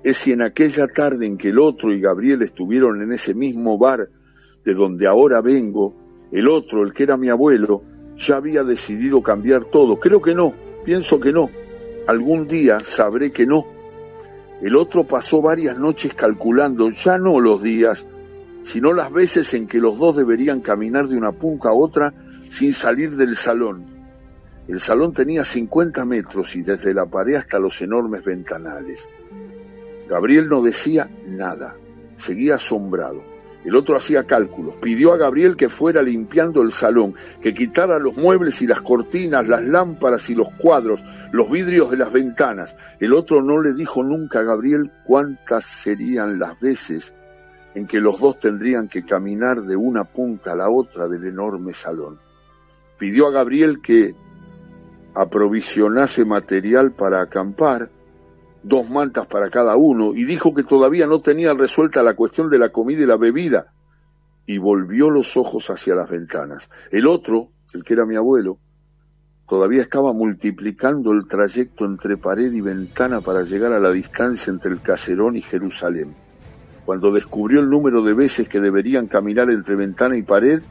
es 0.04 0.18
si 0.18 0.32
en 0.32 0.42
aquella 0.42 0.88
tarde 0.88 1.26
en 1.26 1.38
que 1.38 1.50
el 1.50 1.60
otro 1.60 1.94
y 1.94 2.00
Gabriel 2.00 2.42
estuvieron 2.42 3.02
en 3.02 3.12
ese 3.12 3.34
mismo 3.34 3.78
bar 3.78 4.08
de 4.64 4.74
donde 4.74 5.08
ahora 5.08 5.42
vengo, 5.42 5.96
el 6.32 6.48
otro, 6.48 6.84
el 6.84 6.94
que 6.94 7.04
era 7.04 7.18
mi 7.18 7.30
abuelo, 7.30 7.84
ya 8.16 8.38
había 8.38 8.64
decidido 8.64 9.22
cambiar 9.22 9.66
todo. 9.66 10.00
Creo 10.00 10.22
que 10.22 10.34
no, 10.34 10.54
pienso 10.86 11.20
que 11.20 11.34
no. 11.34 11.50
Algún 12.08 12.48
día 12.48 12.80
sabré 12.80 13.32
que 13.32 13.46
no. 13.46 13.66
El 14.62 14.76
otro 14.76 15.08
pasó 15.08 15.42
varias 15.42 15.78
noches 15.78 16.14
calculando, 16.14 16.90
ya 16.92 17.18
no 17.18 17.40
los 17.40 17.64
días, 17.64 18.08
sino 18.62 18.94
las 18.94 19.12
veces 19.12 19.54
en 19.56 19.66
que 19.66 19.80
los 19.80 19.98
dos 19.98 20.16
deberían 20.16 20.62
caminar 20.62 21.08
de 21.08 21.18
una 21.18 21.32
punta 21.32 21.70
a 21.70 21.74
otra 21.74 22.14
sin 22.48 22.74
salir 22.74 23.16
del 23.16 23.36
salón. 23.36 23.86
El 24.68 24.80
salón 24.80 25.14
tenía 25.14 25.44
50 25.44 26.06
metros 26.06 26.56
y 26.56 26.62
desde 26.62 26.94
la 26.94 27.08
pared 27.08 27.36
hasta 27.36 27.60
los 27.60 27.82
enormes 27.82 28.24
ventanales. 28.24 29.10
Gabriel 30.08 30.48
no 30.48 30.62
decía 30.62 31.10
nada, 31.28 31.76
seguía 32.16 32.56
asombrado. 32.56 33.31
El 33.64 33.76
otro 33.76 33.96
hacía 33.96 34.26
cálculos, 34.26 34.78
pidió 34.78 35.14
a 35.14 35.18
Gabriel 35.18 35.56
que 35.56 35.70
fuera 35.70 36.02
limpiando 36.02 36.62
el 36.64 36.72
salón, 36.72 37.14
que 37.42 37.54
quitara 37.54 38.00
los 38.00 38.18
muebles 38.18 38.62
y 38.62 38.68
las 38.68 38.82
cortinas, 38.82 39.48
las 39.48 39.64
lámparas 39.64 40.30
y 40.32 40.36
los 40.36 40.50
cuadros, 40.54 41.04
los 41.32 41.50
vidrios 41.52 41.92
de 41.92 41.98
las 41.98 42.12
ventanas. 42.12 42.76
El 43.00 43.14
otro 43.14 43.44
no 43.44 43.62
le 43.62 43.74
dijo 43.74 44.04
nunca 44.04 44.40
a 44.40 44.44
Gabriel 44.44 44.92
cuántas 45.06 45.66
serían 45.66 46.40
las 46.40 46.60
veces 46.60 47.14
en 47.76 47.86
que 47.86 48.02
los 48.02 48.20
dos 48.20 48.40
tendrían 48.40 48.88
que 48.88 49.06
caminar 49.06 49.62
de 49.62 49.76
una 49.76 50.04
punta 50.06 50.54
a 50.54 50.56
la 50.56 50.70
otra 50.70 51.08
del 51.08 51.26
enorme 51.26 51.74
salón. 51.74 52.20
Pidió 52.98 53.28
a 53.28 53.32
Gabriel 53.32 53.80
que 53.82 54.16
aprovisionase 55.16 56.26
material 56.26 56.94
para 56.94 57.22
acampar, 57.22 57.92
dos 58.64 58.90
mantas 58.90 59.28
para 59.28 59.50
cada 59.50 59.76
uno, 59.76 60.14
y 60.14 60.26
dijo 60.26 60.54
que 60.54 60.64
todavía 60.64 61.08
no 61.08 61.22
tenía 61.22 61.54
resuelta 61.54 62.04
la 62.04 62.16
cuestión 62.16 62.50
de 62.50 62.60
la 62.60 62.70
comida 62.70 63.02
y 63.02 63.06
la 63.06 63.18
bebida, 63.18 63.74
y 64.46 64.58
volvió 64.58 65.10
los 65.10 65.38
ojos 65.38 65.70
hacia 65.70 65.96
las 65.96 66.10
ventanas. 66.10 66.70
El 66.92 67.08
otro, 67.08 67.50
el 67.74 67.84
que 67.84 67.94
era 67.94 68.06
mi 68.06 68.16
abuelo, 68.16 68.60
todavía 69.48 69.82
estaba 69.82 70.14
multiplicando 70.14 71.12
el 71.12 71.28
trayecto 71.28 71.86
entre 71.86 72.18
pared 72.18 72.52
y 72.52 72.62
ventana 72.62 73.22
para 73.22 73.44
llegar 73.44 73.74
a 73.74 73.80
la 73.80 73.92
distancia 73.92 74.52
entre 74.52 74.72
el 74.72 74.82
caserón 74.82 75.36
y 75.36 75.42
Jerusalén. 75.42 76.16
Cuando 76.86 77.12
descubrió 77.12 77.60
el 77.60 77.70
número 77.70 78.02
de 78.02 78.14
veces 78.14 78.50
que 78.50 78.60
deberían 78.60 79.08
caminar 79.08 79.50
entre 79.50 79.76
ventana 79.76 80.18
y 80.18 80.24
pared, 80.24 80.62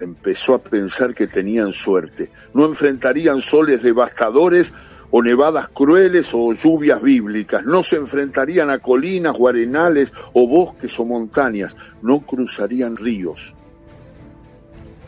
empezó 0.00 0.54
a 0.54 0.62
pensar 0.62 1.14
que 1.14 1.26
tenían 1.26 1.72
suerte. 1.72 2.30
No 2.54 2.66
enfrentarían 2.66 3.40
soles 3.40 3.82
devastadores 3.82 4.74
o 5.10 5.22
nevadas 5.22 5.68
crueles 5.68 6.32
o 6.34 6.52
lluvias 6.52 7.00
bíblicas, 7.02 7.64
no 7.64 7.82
se 7.82 7.96
enfrentarían 7.96 8.70
a 8.70 8.78
colinas 8.78 9.36
o 9.38 9.48
arenales 9.48 10.12
o 10.32 10.48
bosques 10.48 10.98
o 10.98 11.04
montañas, 11.04 11.76
no 12.02 12.20
cruzarían 12.20 12.96
ríos. 12.96 13.56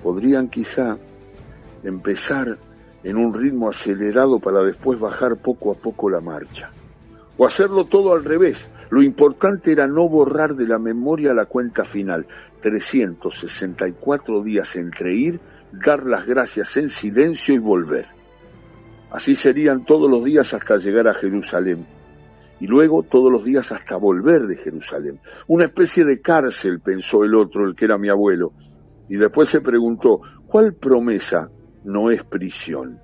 Podrían 0.02 0.48
quizá 0.48 0.98
empezar 1.82 2.58
en 3.02 3.16
un 3.16 3.34
ritmo 3.34 3.68
acelerado 3.68 4.38
para 4.40 4.60
después 4.62 4.98
bajar 4.98 5.36
poco 5.36 5.72
a 5.72 5.74
poco 5.74 6.10
la 6.10 6.20
marcha. 6.20 6.72
O 7.36 7.46
hacerlo 7.46 7.84
todo 7.84 8.12
al 8.12 8.24
revés. 8.24 8.70
Lo 8.90 9.00
importante 9.00 9.70
era 9.70 9.86
no 9.86 10.08
borrar 10.08 10.54
de 10.54 10.66
la 10.66 10.78
memoria 10.78 11.32
la 11.34 11.44
cuenta 11.44 11.84
final. 11.84 12.26
364 12.60 14.42
días 14.42 14.74
entre 14.74 15.14
ir, 15.14 15.40
dar 15.72 16.04
las 16.04 16.26
gracias 16.26 16.76
en 16.76 16.88
silencio 16.88 17.54
y 17.54 17.58
volver. 17.58 18.17
Así 19.10 19.34
serían 19.34 19.84
todos 19.84 20.10
los 20.10 20.24
días 20.24 20.52
hasta 20.54 20.76
llegar 20.76 21.08
a 21.08 21.14
Jerusalén. 21.14 21.86
Y 22.60 22.66
luego 22.66 23.02
todos 23.02 23.30
los 23.30 23.44
días 23.44 23.72
hasta 23.72 23.96
volver 23.96 24.42
de 24.42 24.56
Jerusalén. 24.56 25.20
Una 25.46 25.64
especie 25.64 26.04
de 26.04 26.20
cárcel, 26.20 26.80
pensó 26.80 27.24
el 27.24 27.34
otro, 27.34 27.66
el 27.66 27.74
que 27.74 27.84
era 27.84 27.98
mi 27.98 28.08
abuelo. 28.08 28.52
Y 29.08 29.16
después 29.16 29.48
se 29.48 29.60
preguntó, 29.60 30.20
¿cuál 30.46 30.74
promesa 30.74 31.50
no 31.84 32.10
es 32.10 32.24
prisión? 32.24 33.00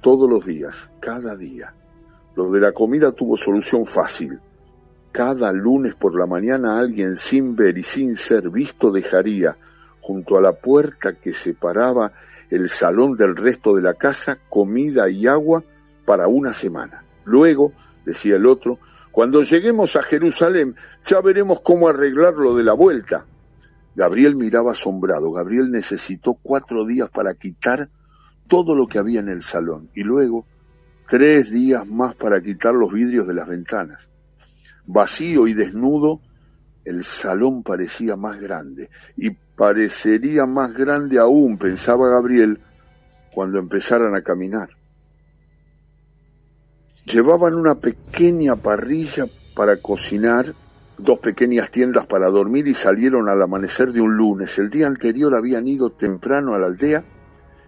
Todos 0.00 0.28
los 0.28 0.46
días, 0.46 0.90
cada 1.00 1.36
día. 1.36 1.74
Lo 2.34 2.50
de 2.50 2.60
la 2.60 2.72
comida 2.72 3.12
tuvo 3.12 3.36
solución 3.36 3.86
fácil. 3.86 4.40
Cada 5.12 5.52
lunes 5.52 5.94
por 5.94 6.18
la 6.18 6.26
mañana 6.26 6.78
alguien 6.78 7.16
sin 7.16 7.54
ver 7.54 7.76
y 7.76 7.82
sin 7.82 8.16
ser 8.16 8.48
visto 8.48 8.90
dejaría 8.90 9.58
junto 10.00 10.38
a 10.38 10.42
la 10.42 10.52
puerta 10.52 11.14
que 11.14 11.32
separaba 11.32 12.12
el 12.50 12.68
salón 12.68 13.16
del 13.16 13.36
resto 13.36 13.74
de 13.74 13.82
la 13.82 13.94
casa, 13.94 14.38
comida 14.48 15.08
y 15.08 15.26
agua 15.26 15.62
para 16.04 16.28
una 16.28 16.52
semana. 16.52 17.04
Luego, 17.24 17.72
decía 18.04 18.36
el 18.36 18.46
otro, 18.46 18.78
cuando 19.12 19.42
lleguemos 19.42 19.96
a 19.96 20.02
Jerusalén 20.02 20.74
ya 21.04 21.20
veremos 21.20 21.60
cómo 21.60 21.88
arreglar 21.88 22.34
lo 22.34 22.54
de 22.54 22.64
la 22.64 22.72
vuelta. 22.72 23.26
Gabriel 23.94 24.36
miraba 24.36 24.72
asombrado. 24.72 25.32
Gabriel 25.32 25.70
necesitó 25.70 26.34
cuatro 26.34 26.86
días 26.86 27.10
para 27.10 27.34
quitar 27.34 27.90
todo 28.46 28.74
lo 28.74 28.86
que 28.86 28.98
había 28.98 29.20
en 29.20 29.28
el 29.28 29.42
salón 29.42 29.90
y 29.94 30.02
luego 30.02 30.46
tres 31.06 31.50
días 31.50 31.86
más 31.88 32.14
para 32.14 32.40
quitar 32.40 32.72
los 32.72 32.92
vidrios 32.92 33.26
de 33.26 33.34
las 33.34 33.48
ventanas. 33.48 34.10
Vacío 34.86 35.48
y 35.48 35.54
desnudo, 35.54 36.20
el 36.84 37.04
salón 37.04 37.62
parecía 37.62 38.16
más 38.16 38.40
grande 38.40 38.90
y 39.16 39.30
parecería 39.60 40.46
más 40.46 40.72
grande 40.72 41.18
aún, 41.18 41.58
pensaba 41.58 42.08
Gabriel, 42.08 42.62
cuando 43.30 43.58
empezaran 43.58 44.14
a 44.14 44.22
caminar. 44.22 44.70
Llevaban 47.04 47.52
una 47.52 47.74
pequeña 47.74 48.56
parrilla 48.56 49.26
para 49.54 49.76
cocinar, 49.76 50.54
dos 50.96 51.18
pequeñas 51.18 51.70
tiendas 51.70 52.06
para 52.06 52.30
dormir 52.30 52.68
y 52.68 52.72
salieron 52.72 53.28
al 53.28 53.42
amanecer 53.42 53.92
de 53.92 54.00
un 54.00 54.16
lunes. 54.16 54.58
El 54.58 54.70
día 54.70 54.86
anterior 54.86 55.34
habían 55.34 55.68
ido 55.68 55.90
temprano 55.90 56.54
a 56.54 56.58
la 56.58 56.68
aldea 56.68 57.04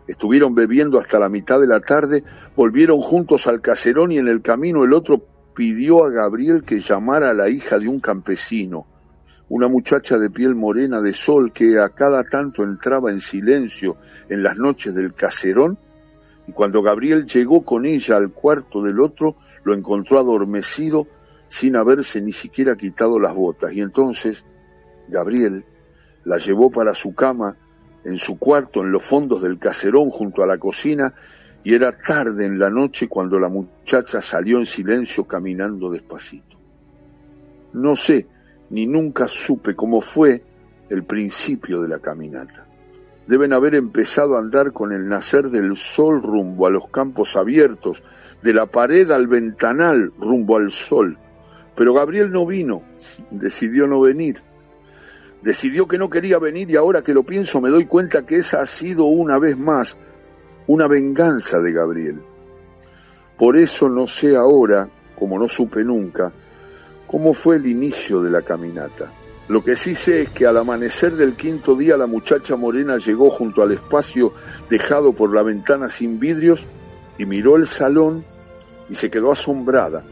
Estuvieron 0.09 0.55
bebiendo 0.55 0.99
hasta 0.99 1.19
la 1.19 1.29
mitad 1.29 1.61
de 1.61 1.67
la 1.67 1.81
tarde, 1.81 2.25
volvieron 2.57 3.03
juntos 3.03 3.47
al 3.47 3.61
caserón 3.61 4.13
y 4.13 4.19
en 4.19 4.29
el 4.29 4.41
camino 4.41 4.85
el 4.85 4.95
otro 4.95 5.23
pidió 5.55 6.07
a 6.07 6.11
Gabriel 6.11 6.65
que 6.65 6.81
llamara 6.81 7.29
a 7.29 7.35
la 7.35 7.51
hija 7.51 7.79
de 7.79 7.89
un 7.89 8.01
campesino, 8.01 8.87
una 9.53 9.69
muchacha 9.69 10.17
de 10.19 10.31
piel 10.31 10.55
morena 10.55 11.03
de 11.03 11.13
sol 11.13 11.53
que 11.53 11.79
a 11.79 11.91
cada 11.91 12.25
tanto 12.25 12.65
entraba 12.65 13.11
en 13.11 13.21
silencio 13.21 13.99
en 14.31 14.43
las 14.43 14.57
noches 14.57 14.95
del 14.95 15.13
caserón, 15.13 15.77
y 16.47 16.53
cuando 16.53 16.81
Gabriel 16.81 17.27
llegó 17.27 17.63
con 17.63 17.85
ella 17.85 18.17
al 18.17 18.33
cuarto 18.33 18.81
del 18.81 18.99
otro, 18.99 19.37
lo 19.65 19.75
encontró 19.75 20.19
adormecido 20.19 21.07
sin 21.49 21.77
haberse 21.77 22.23
ni 22.23 22.33
siquiera 22.33 22.77
quitado 22.77 23.21
las 23.21 23.35
botas, 23.35 23.75
y 23.75 23.83
entonces 23.83 24.47
Gabriel 25.09 25.67
la 26.25 26.39
llevó 26.39 26.71
para 26.71 26.95
su 26.95 27.15
cama 27.15 27.59
en 28.07 28.17
su 28.17 28.39
cuarto 28.39 28.81
en 28.81 28.91
los 28.91 29.05
fondos 29.05 29.43
del 29.43 29.59
caserón 29.59 30.09
junto 30.09 30.43
a 30.43 30.47
la 30.47 30.57
cocina 30.57 31.13
y 31.63 31.75
era 31.75 31.93
tarde 31.93 32.47
en 32.47 32.59
la 32.59 32.71
noche 32.71 33.07
cuando 33.07 33.39
la 33.39 33.51
muchacha 33.51 34.23
salió 34.23 34.57
en 34.61 34.67
silencio 34.67 35.25
caminando 35.25 35.91
despacito. 35.91 36.57
No 37.75 37.97
sé, 37.97 38.27
ni 38.73 38.87
nunca 38.87 39.29
supe 39.29 39.77
cómo 39.77 40.01
fue 40.01 40.43
el 40.91 41.05
principio 41.05 41.81
de 41.81 41.89
la 41.89 42.01
caminata. 42.01 42.67
Deben 43.29 43.53
haber 43.53 43.77
empezado 43.77 44.35
a 44.35 44.41
andar 44.41 44.73
con 44.73 44.91
el 44.91 45.09
nacer 45.09 45.49
del 45.49 45.77
sol 45.77 46.21
rumbo 46.21 46.67
a 46.67 46.71
los 46.71 46.89
campos 46.89 47.37
abiertos, 47.37 48.03
de 48.43 48.53
la 48.53 48.67
pared 48.67 49.09
al 49.13 49.29
ventanal 49.29 50.11
rumbo 50.19 50.57
al 50.57 50.73
sol. 50.73 51.17
Pero 51.77 51.95
Gabriel 51.95 52.33
no 52.33 52.45
vino, 52.45 52.83
decidió 53.31 53.87
no 53.87 54.01
venir 54.01 54.39
decidió 55.43 55.89
que 55.89 55.99
no 55.99 56.09
quería 56.09 56.39
venir 56.39 56.71
y 56.71 56.77
ahora 56.77 57.03
que 57.03 57.15
lo 57.15 57.25
pienso 57.25 57.61
me 57.61 57.71
doy 57.71 57.87
cuenta 57.87 58.25
que 58.25 58.37
esa 58.37 58.61
ha 58.61 58.67
sido 58.67 59.05
una 59.05 59.39
vez 59.39 59.59
más 59.59 59.99
una 60.67 60.87
venganza 60.87 61.61
de 61.61 61.73
Gabriel. 61.73 62.23
Por 63.37 63.57
eso 63.57 63.89
no 63.89 64.07
sé 64.07 64.37
ahora, 64.37 64.89
como 65.19 65.39
no 65.39 65.49
supe 65.49 65.85
nunca, 65.85 66.33
cómo 67.13 67.35
fue 67.35 67.57
el 67.57 67.67
inicio 67.67 68.23
de 68.23 68.31
la 68.31 68.41
caminata. 68.41 69.13
Lo 69.49 69.63
que 69.63 69.77
sí 69.77 69.95
sé 69.95 70.23
es 70.23 70.31
que 70.31 70.47
al 70.47 70.57
amanecer 70.57 71.15
del 71.15 71.37
quinto 71.37 71.77
día 71.77 71.99
la 71.99 72.07
muchacha 72.07 72.57
morena 72.57 72.97
llegó 72.97 73.29
junto 73.29 73.61
al 73.61 73.71
espacio 73.71 74.33
dejado 74.71 75.13
por 75.13 75.35
la 75.35 75.43
ventana 75.43 75.91
sin 75.91 76.19
vidrios 76.19 76.67
y 77.19 77.27
miró 77.27 77.57
el 77.57 77.67
salón 77.67 78.25
y 78.89 78.95
se 78.95 79.11
quedó 79.11 79.31
asombrada. 79.31 80.07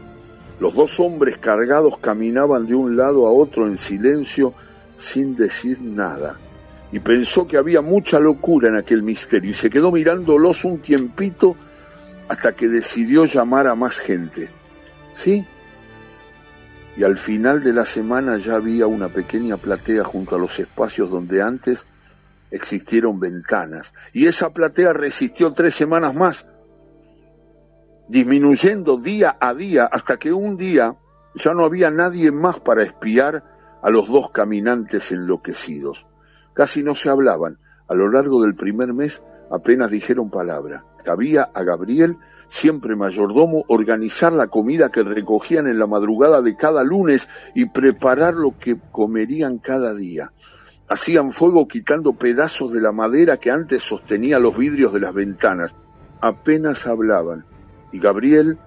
Los 0.59 0.75
dos 0.75 0.99
hombres 0.99 1.39
cargados 1.39 1.97
caminaban 1.97 2.67
de 2.67 2.75
un 2.75 2.95
lado 2.95 3.25
a 3.25 3.31
otro 3.31 3.65
en 3.65 3.77
silencio 3.77 4.53
sin 4.95 5.35
decir 5.35 5.81
nada, 5.81 6.39
y 6.91 6.99
pensó 6.99 7.47
que 7.47 7.57
había 7.57 7.81
mucha 7.81 8.19
locura 8.19 8.69
en 8.69 8.75
aquel 8.75 9.01
misterio, 9.01 9.49
y 9.49 9.53
se 9.53 9.71
quedó 9.71 9.91
mirándolos 9.91 10.63
un 10.65 10.79
tiempito 10.79 11.57
hasta 12.29 12.53
que 12.53 12.67
decidió 12.67 13.25
llamar 13.25 13.65
a 13.65 13.73
más 13.73 13.97
gente. 13.97 14.51
¿Sí? 15.13 15.47
Y 16.95 17.03
al 17.03 17.17
final 17.17 17.63
de 17.63 17.73
la 17.73 17.85
semana 17.85 18.37
ya 18.37 18.55
había 18.55 18.87
una 18.87 19.09
pequeña 19.09 19.57
platea 19.57 20.03
junto 20.03 20.35
a 20.35 20.39
los 20.39 20.59
espacios 20.59 21.09
donde 21.09 21.41
antes 21.41 21.87
existieron 22.51 23.19
ventanas, 23.19 23.93
y 24.13 24.27
esa 24.27 24.49
platea 24.49 24.91
resistió 24.91 25.53
tres 25.53 25.73
semanas 25.73 26.15
más, 26.15 26.49
disminuyendo 28.09 28.97
día 28.97 29.37
a 29.39 29.53
día 29.53 29.85
hasta 29.85 30.17
que 30.17 30.33
un 30.33 30.57
día 30.57 30.97
ya 31.33 31.53
no 31.53 31.63
había 31.63 31.89
nadie 31.89 32.31
más 32.31 32.59
para 32.59 32.83
espiar 32.83 33.45
a 33.81 33.89
los 33.89 34.09
dos 34.09 34.31
caminantes 34.31 35.13
enloquecidos. 35.13 36.07
Casi 36.53 36.83
no 36.83 36.93
se 36.93 37.09
hablaban. 37.09 37.57
A 37.87 37.95
lo 37.95 38.09
largo 38.09 38.43
del 38.43 38.55
primer 38.55 38.93
mes 38.93 39.23
apenas 39.51 39.91
dijeron 39.91 40.29
palabra. 40.29 40.85
Cabía 41.03 41.49
a 41.53 41.63
Gabriel, 41.63 42.17
siempre 42.47 42.95
mayordomo, 42.95 43.63
organizar 43.67 44.33
la 44.33 44.47
comida 44.47 44.89
que 44.89 45.03
recogían 45.03 45.67
en 45.67 45.79
la 45.79 45.87
madrugada 45.87 46.41
de 46.41 46.55
cada 46.55 46.83
lunes 46.83 47.27
y 47.55 47.65
preparar 47.69 48.35
lo 48.35 48.57
que 48.57 48.77
comerían 48.91 49.57
cada 49.57 49.93
día. 49.93 50.31
Hacían 50.87 51.31
fuego 51.31 51.67
quitando 51.67 52.13
pedazos 52.13 52.71
de 52.73 52.81
la 52.81 52.91
madera 52.91 53.37
que 53.37 53.51
antes 53.51 53.81
sostenía 53.81 54.39
los 54.39 54.57
vidrios 54.57 54.93
de 54.93 54.99
las 54.99 55.13
ventanas. 55.13 55.75
Apenas 56.21 56.85
hablaban. 56.85 57.45
Y 57.91 57.99
Gabriel 57.99 58.59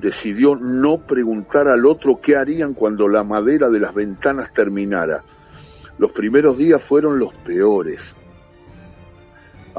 decidió 0.00 0.56
no 0.56 1.06
preguntar 1.06 1.68
al 1.68 1.86
otro 1.86 2.20
qué 2.20 2.36
harían 2.36 2.74
cuando 2.74 3.08
la 3.08 3.24
madera 3.24 3.68
de 3.68 3.80
las 3.80 3.94
ventanas 3.94 4.52
terminara. 4.52 5.24
Los 5.98 6.12
primeros 6.12 6.58
días 6.58 6.82
fueron 6.82 7.18
los 7.18 7.34
peores. 7.34 8.14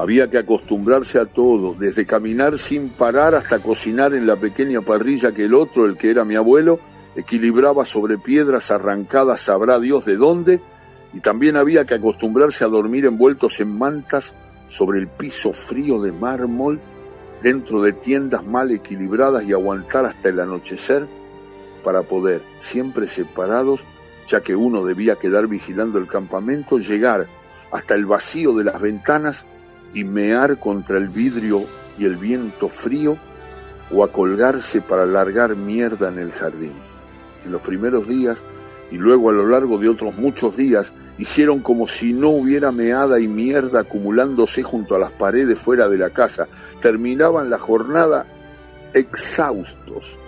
Había 0.00 0.30
que 0.30 0.38
acostumbrarse 0.38 1.18
a 1.18 1.26
todo, 1.26 1.74
desde 1.78 2.06
caminar 2.06 2.56
sin 2.56 2.88
parar 2.88 3.34
hasta 3.34 3.58
cocinar 3.58 4.14
en 4.14 4.26
la 4.26 4.36
pequeña 4.36 4.80
parrilla 4.80 5.32
que 5.32 5.44
el 5.44 5.52
otro, 5.52 5.84
el 5.84 5.98
que 5.98 6.08
era 6.08 6.24
mi 6.24 6.36
abuelo, 6.36 6.80
equilibraba 7.16 7.84
sobre 7.84 8.16
piedras 8.16 8.70
arrancadas 8.70 9.40
sabrá 9.40 9.78
Dios 9.78 10.06
de 10.06 10.16
dónde, 10.16 10.62
y 11.12 11.20
también 11.20 11.58
había 11.58 11.84
que 11.84 11.96
acostumbrarse 11.96 12.64
a 12.64 12.68
dormir 12.68 13.04
envueltos 13.04 13.60
en 13.60 13.76
mantas 13.76 14.34
sobre 14.68 15.00
el 15.00 15.06
piso 15.06 15.52
frío 15.52 16.00
de 16.00 16.12
mármol 16.12 16.80
dentro 17.42 17.82
de 17.82 17.92
tiendas 17.92 18.46
mal 18.46 18.70
equilibradas 18.70 19.44
y 19.44 19.52
aguantar 19.52 20.06
hasta 20.06 20.30
el 20.30 20.40
anochecer 20.40 21.06
para 21.84 22.04
poder, 22.04 22.42
siempre 22.56 23.06
separados, 23.06 23.84
ya 24.26 24.40
que 24.40 24.56
uno 24.56 24.82
debía 24.82 25.16
quedar 25.16 25.46
vigilando 25.46 25.98
el 25.98 26.06
campamento, 26.06 26.78
llegar 26.78 27.28
hasta 27.70 27.94
el 27.94 28.06
vacío 28.06 28.54
de 28.54 28.64
las 28.64 28.80
ventanas 28.80 29.46
y 29.94 30.04
mear 30.04 30.58
contra 30.58 30.98
el 30.98 31.08
vidrio 31.08 31.66
y 31.98 32.04
el 32.04 32.16
viento 32.16 32.68
frío 32.68 33.18
o 33.90 34.04
a 34.04 34.12
colgarse 34.12 34.80
para 34.80 35.06
largar 35.06 35.56
mierda 35.56 36.08
en 36.08 36.18
el 36.18 36.32
jardín. 36.32 36.74
En 37.44 37.52
los 37.52 37.62
primeros 37.62 38.08
días 38.08 38.44
y 38.90 38.96
luego 38.96 39.30
a 39.30 39.32
lo 39.32 39.46
largo 39.46 39.78
de 39.78 39.88
otros 39.88 40.18
muchos 40.18 40.56
días 40.56 40.94
hicieron 41.18 41.60
como 41.60 41.86
si 41.86 42.12
no 42.12 42.30
hubiera 42.30 42.72
meada 42.72 43.20
y 43.20 43.28
mierda 43.28 43.80
acumulándose 43.80 44.62
junto 44.62 44.96
a 44.96 44.98
las 44.98 45.12
paredes 45.12 45.58
fuera 45.58 45.88
de 45.88 45.98
la 45.98 46.10
casa. 46.10 46.48
Terminaban 46.80 47.50
la 47.50 47.58
jornada 47.58 48.26
exhaustos. 48.92 50.18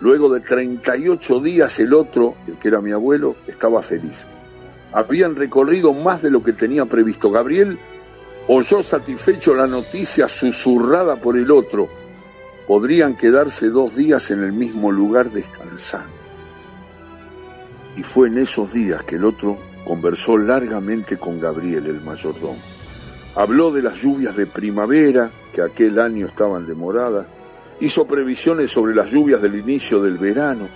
Luego 0.00 0.32
de 0.32 0.40
38 0.40 1.40
días 1.40 1.78
el 1.80 1.92
otro, 1.92 2.36
el 2.46 2.58
que 2.58 2.68
era 2.68 2.80
mi 2.80 2.92
abuelo, 2.92 3.36
estaba 3.46 3.82
feliz. 3.82 4.28
Habían 4.92 5.36
recorrido 5.36 5.92
más 5.92 6.22
de 6.22 6.30
lo 6.30 6.42
que 6.42 6.52
tenía 6.52 6.86
previsto. 6.86 7.30
Gabriel 7.30 7.78
oyó 8.48 8.82
satisfecho 8.82 9.54
la 9.54 9.66
noticia 9.66 10.28
susurrada 10.28 11.20
por 11.20 11.36
el 11.36 11.50
otro. 11.50 11.88
Podrían 12.66 13.16
quedarse 13.16 13.70
dos 13.70 13.96
días 13.96 14.30
en 14.30 14.42
el 14.42 14.52
mismo 14.52 14.92
lugar 14.92 15.30
descansando 15.30 16.18
y 17.98 18.04
fue 18.04 18.28
en 18.28 18.38
esos 18.38 18.72
días 18.72 19.02
que 19.02 19.16
el 19.16 19.24
otro 19.24 19.58
conversó 19.84 20.38
largamente 20.38 21.18
con 21.18 21.40
Gabriel, 21.40 21.88
el 21.88 22.00
mayordomo. 22.00 22.56
Habló 23.34 23.72
de 23.72 23.82
las 23.82 24.00
lluvias 24.00 24.36
de 24.36 24.46
primavera, 24.46 25.32
que 25.52 25.62
aquel 25.62 25.98
año 25.98 26.26
estaban 26.26 26.64
demoradas, 26.64 27.32
hizo 27.80 28.06
previsiones 28.06 28.70
sobre 28.70 28.94
las 28.94 29.10
lluvias 29.10 29.42
del 29.42 29.56
inicio 29.56 30.00
del 30.00 30.16
verano, 30.16 30.68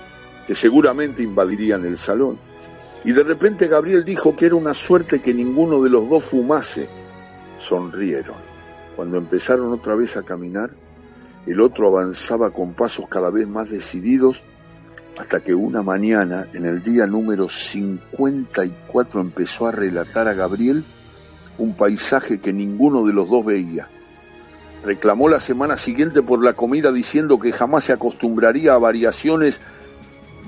que 0.48 0.56
seguramente 0.56 1.22
invadirían 1.22 1.84
el 1.84 1.96
salón. 1.96 2.40
Y 3.04 3.12
de 3.12 3.22
repente 3.22 3.68
Gabriel 3.68 4.02
dijo 4.02 4.34
que 4.34 4.46
era 4.46 4.56
una 4.56 4.74
suerte 4.74 5.22
que 5.22 5.32
ninguno 5.32 5.80
de 5.80 5.90
los 5.90 6.08
dos 6.08 6.24
fumase. 6.24 6.88
Sonrieron. 7.56 8.36
Cuando 8.96 9.16
empezaron 9.16 9.72
otra 9.72 9.94
vez 9.94 10.16
a 10.16 10.22
caminar, 10.22 10.70
el 11.46 11.60
otro 11.60 11.88
avanzaba 11.88 12.50
con 12.50 12.74
pasos 12.74 13.08
cada 13.08 13.30
vez 13.30 13.48
más 13.48 13.70
decididos 13.70 14.44
hasta 15.18 15.40
que 15.40 15.54
una 15.54 15.82
mañana, 15.82 16.48
en 16.54 16.66
el 16.66 16.80
día 16.80 17.06
número 17.06 17.48
54, 17.48 19.20
empezó 19.20 19.66
a 19.66 19.72
relatar 19.72 20.28
a 20.28 20.34
Gabriel 20.34 20.84
un 21.58 21.76
paisaje 21.76 22.40
que 22.40 22.52
ninguno 22.52 23.04
de 23.04 23.12
los 23.12 23.28
dos 23.28 23.44
veía. 23.44 23.88
Reclamó 24.84 25.28
la 25.28 25.38
semana 25.38 25.76
siguiente 25.76 26.22
por 26.22 26.42
la 26.42 26.54
comida 26.54 26.90
diciendo 26.92 27.38
que 27.38 27.52
jamás 27.52 27.84
se 27.84 27.92
acostumbraría 27.92 28.74
a 28.74 28.78
variaciones 28.78 29.60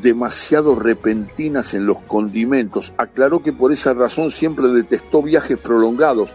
demasiado 0.01 0.75
repentinas 0.75 1.75
en 1.75 1.87
los 1.87 2.01
condimentos. 2.01 2.95
Aclaró 2.99 3.43
que 3.43 3.53
por 3.53 3.71
esa 3.71 3.95
razón 3.95 4.31
siempre 4.31 4.69
detestó 4.69 5.23
viajes 5.23 5.59
prolongados. 5.59 6.35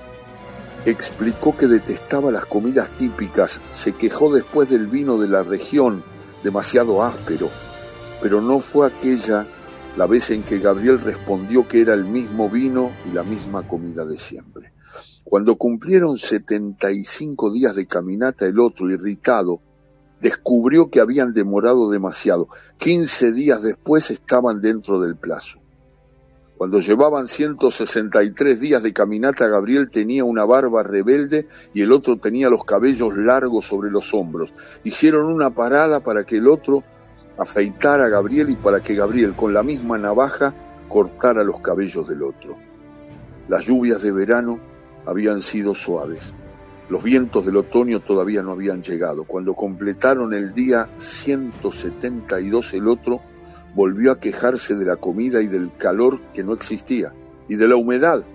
Explicó 0.89 1.55
que 1.55 1.67
detestaba 1.67 2.31
las 2.31 2.45
comidas 2.45 2.93
típicas. 2.95 3.61
Se 3.71 3.93
quejó 3.93 4.33
después 4.33 4.69
del 4.69 4.87
vino 4.87 5.17
de 5.17 5.27
la 5.27 5.43
región, 5.43 6.03
demasiado 6.43 7.03
áspero 7.03 7.49
pero 8.21 8.41
no 8.41 8.59
fue 8.59 8.87
aquella 8.87 9.47
la 9.95 10.07
vez 10.07 10.29
en 10.31 10.43
que 10.43 10.59
Gabriel 10.59 11.01
respondió 11.01 11.67
que 11.67 11.81
era 11.81 11.93
el 11.93 12.05
mismo 12.05 12.49
vino 12.49 12.91
y 13.05 13.11
la 13.11 13.23
misma 13.23 13.67
comida 13.67 14.05
de 14.05 14.17
siempre. 14.17 14.71
Cuando 15.23 15.57
cumplieron 15.57 16.17
75 16.17 17.51
días 17.51 17.75
de 17.75 17.85
caminata, 17.85 18.45
el 18.45 18.59
otro, 18.59 18.89
irritado, 18.89 19.61
descubrió 20.21 20.89
que 20.89 21.01
habían 21.01 21.33
demorado 21.33 21.89
demasiado. 21.89 22.47
15 22.77 23.31
días 23.33 23.61
después 23.61 24.09
estaban 24.09 24.61
dentro 24.61 24.99
del 24.99 25.15
plazo. 25.15 25.59
Cuando 26.59 26.81
llevaban 26.81 27.25
163 27.25 28.59
días 28.59 28.83
de 28.83 28.91
caminata, 28.91 29.47
Gabriel 29.47 29.89
tenía 29.89 30.25
una 30.25 30.43
barba 30.43 30.83
rebelde 30.83 31.47
y 31.73 31.83
el 31.83 31.93
otro 31.93 32.17
tenía 32.17 32.49
los 32.49 32.65
cabellos 32.65 33.15
largos 33.15 33.63
sobre 33.63 33.89
los 33.89 34.13
hombros. 34.13 34.53
Hicieron 34.83 35.27
una 35.27 35.51
parada 35.51 36.01
para 36.01 36.25
que 36.25 36.35
el 36.35 36.49
otro 36.49 36.83
afeitara 37.37 38.03
a 38.03 38.09
Gabriel 38.09 38.49
y 38.49 38.57
para 38.57 38.83
que 38.83 38.93
Gabriel, 38.93 39.37
con 39.37 39.53
la 39.53 39.63
misma 39.63 39.97
navaja, 39.97 40.53
cortara 40.89 41.45
los 41.45 41.61
cabellos 41.61 42.09
del 42.09 42.23
otro. 42.23 42.57
Las 43.47 43.65
lluvias 43.65 44.01
de 44.01 44.11
verano 44.11 44.59
habían 45.05 45.39
sido 45.39 45.73
suaves. 45.73 46.33
Los 46.89 47.03
vientos 47.03 47.45
del 47.45 47.55
otoño 47.55 48.01
todavía 48.01 48.43
no 48.43 48.51
habían 48.51 48.83
llegado. 48.83 49.23
Cuando 49.23 49.53
completaron 49.53 50.33
el 50.33 50.53
día 50.53 50.89
172 50.97 52.73
el 52.73 52.89
otro 52.89 53.21
volvió 53.75 54.11
a 54.11 54.19
quejarse 54.19 54.75
de 54.75 54.85
la 54.85 54.95
comida 54.95 55.41
y 55.41 55.47
del 55.47 55.75
calor 55.75 56.19
que 56.33 56.43
no 56.43 56.53
existía 56.53 57.13
y 57.47 57.55
de 57.55 57.67
la 57.67 57.75
humedad 57.75 58.25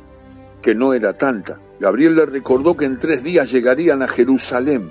que 0.63 0.75
no 0.75 0.95
era 0.95 1.13
tanta. 1.13 1.61
Gabriel 1.79 2.17
le 2.17 2.27
recordó 2.27 2.77
que 2.77 2.87
en 2.87 2.97
tres 2.97 3.23
días 3.23 3.51
llegarían 3.51 4.03
a 4.03 4.09
Jerusalén. 4.09 4.91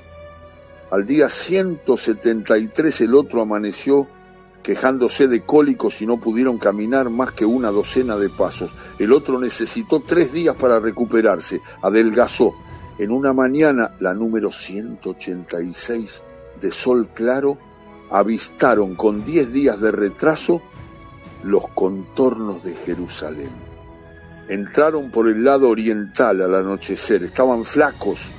Al 0.91 1.05
día 1.05 1.29
173 1.29 3.01
el 3.01 3.15
otro 3.15 3.41
amaneció 3.41 4.07
quejándose 4.61 5.27
de 5.27 5.41
cólicos 5.41 6.01
y 6.01 6.05
no 6.05 6.19
pudieron 6.19 6.57
caminar 6.57 7.09
más 7.09 7.31
que 7.31 7.45
una 7.45 7.71
docena 7.71 8.15
de 8.15 8.29
pasos. 8.29 8.75
El 8.99 9.11
otro 9.11 9.39
necesitó 9.39 10.01
tres 10.01 10.33
días 10.33 10.55
para 10.55 10.79
recuperarse, 10.79 11.61
adelgazó 11.81 12.53
en 12.97 13.11
una 13.11 13.33
mañana, 13.33 13.95
la 13.99 14.13
número 14.13 14.51
186 14.51 16.23
de 16.61 16.71
Sol 16.71 17.09
Claro, 17.13 17.57
avistaron 18.13 18.95
con 18.95 19.23
10 19.23 19.51
días 19.51 19.81
de 19.81 19.91
retraso 19.91 20.61
los 21.43 21.67
contornos 21.67 22.63
de 22.63 22.73
Jerusalén. 22.73 23.51
Entraron 24.47 25.11
por 25.11 25.27
el 25.27 25.43
lado 25.43 25.67
oriental 25.69 26.41
al 26.41 26.55
anochecer, 26.55 27.23
estaban 27.23 27.65
flacos, 27.65 28.31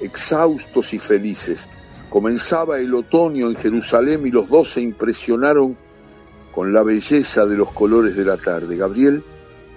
exhaustos 0.00 0.94
y 0.94 1.00
felices. 1.00 1.68
Comenzaba 2.08 2.78
el 2.78 2.94
otoño 2.94 3.48
en 3.48 3.56
Jerusalén 3.56 4.24
y 4.24 4.30
los 4.30 4.48
dos 4.48 4.70
se 4.70 4.80
impresionaron 4.80 5.76
con 6.54 6.72
la 6.72 6.84
belleza 6.84 7.46
de 7.46 7.56
los 7.56 7.72
colores 7.72 8.14
de 8.14 8.24
la 8.24 8.36
tarde. 8.36 8.76
Gabriel 8.76 9.24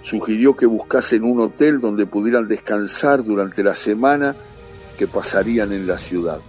Sugirió 0.02 0.56
que 0.56 0.66
buscasen 0.66 1.24
un 1.24 1.40
hotel 1.40 1.80
donde 1.80 2.06
pudieran 2.06 2.48
descansar 2.48 3.22
durante 3.22 3.62
la 3.62 3.74
semana 3.74 4.34
que 4.96 5.06
pasarían 5.06 5.72
en 5.72 5.86
la 5.86 5.98
ciudad. 5.98 6.40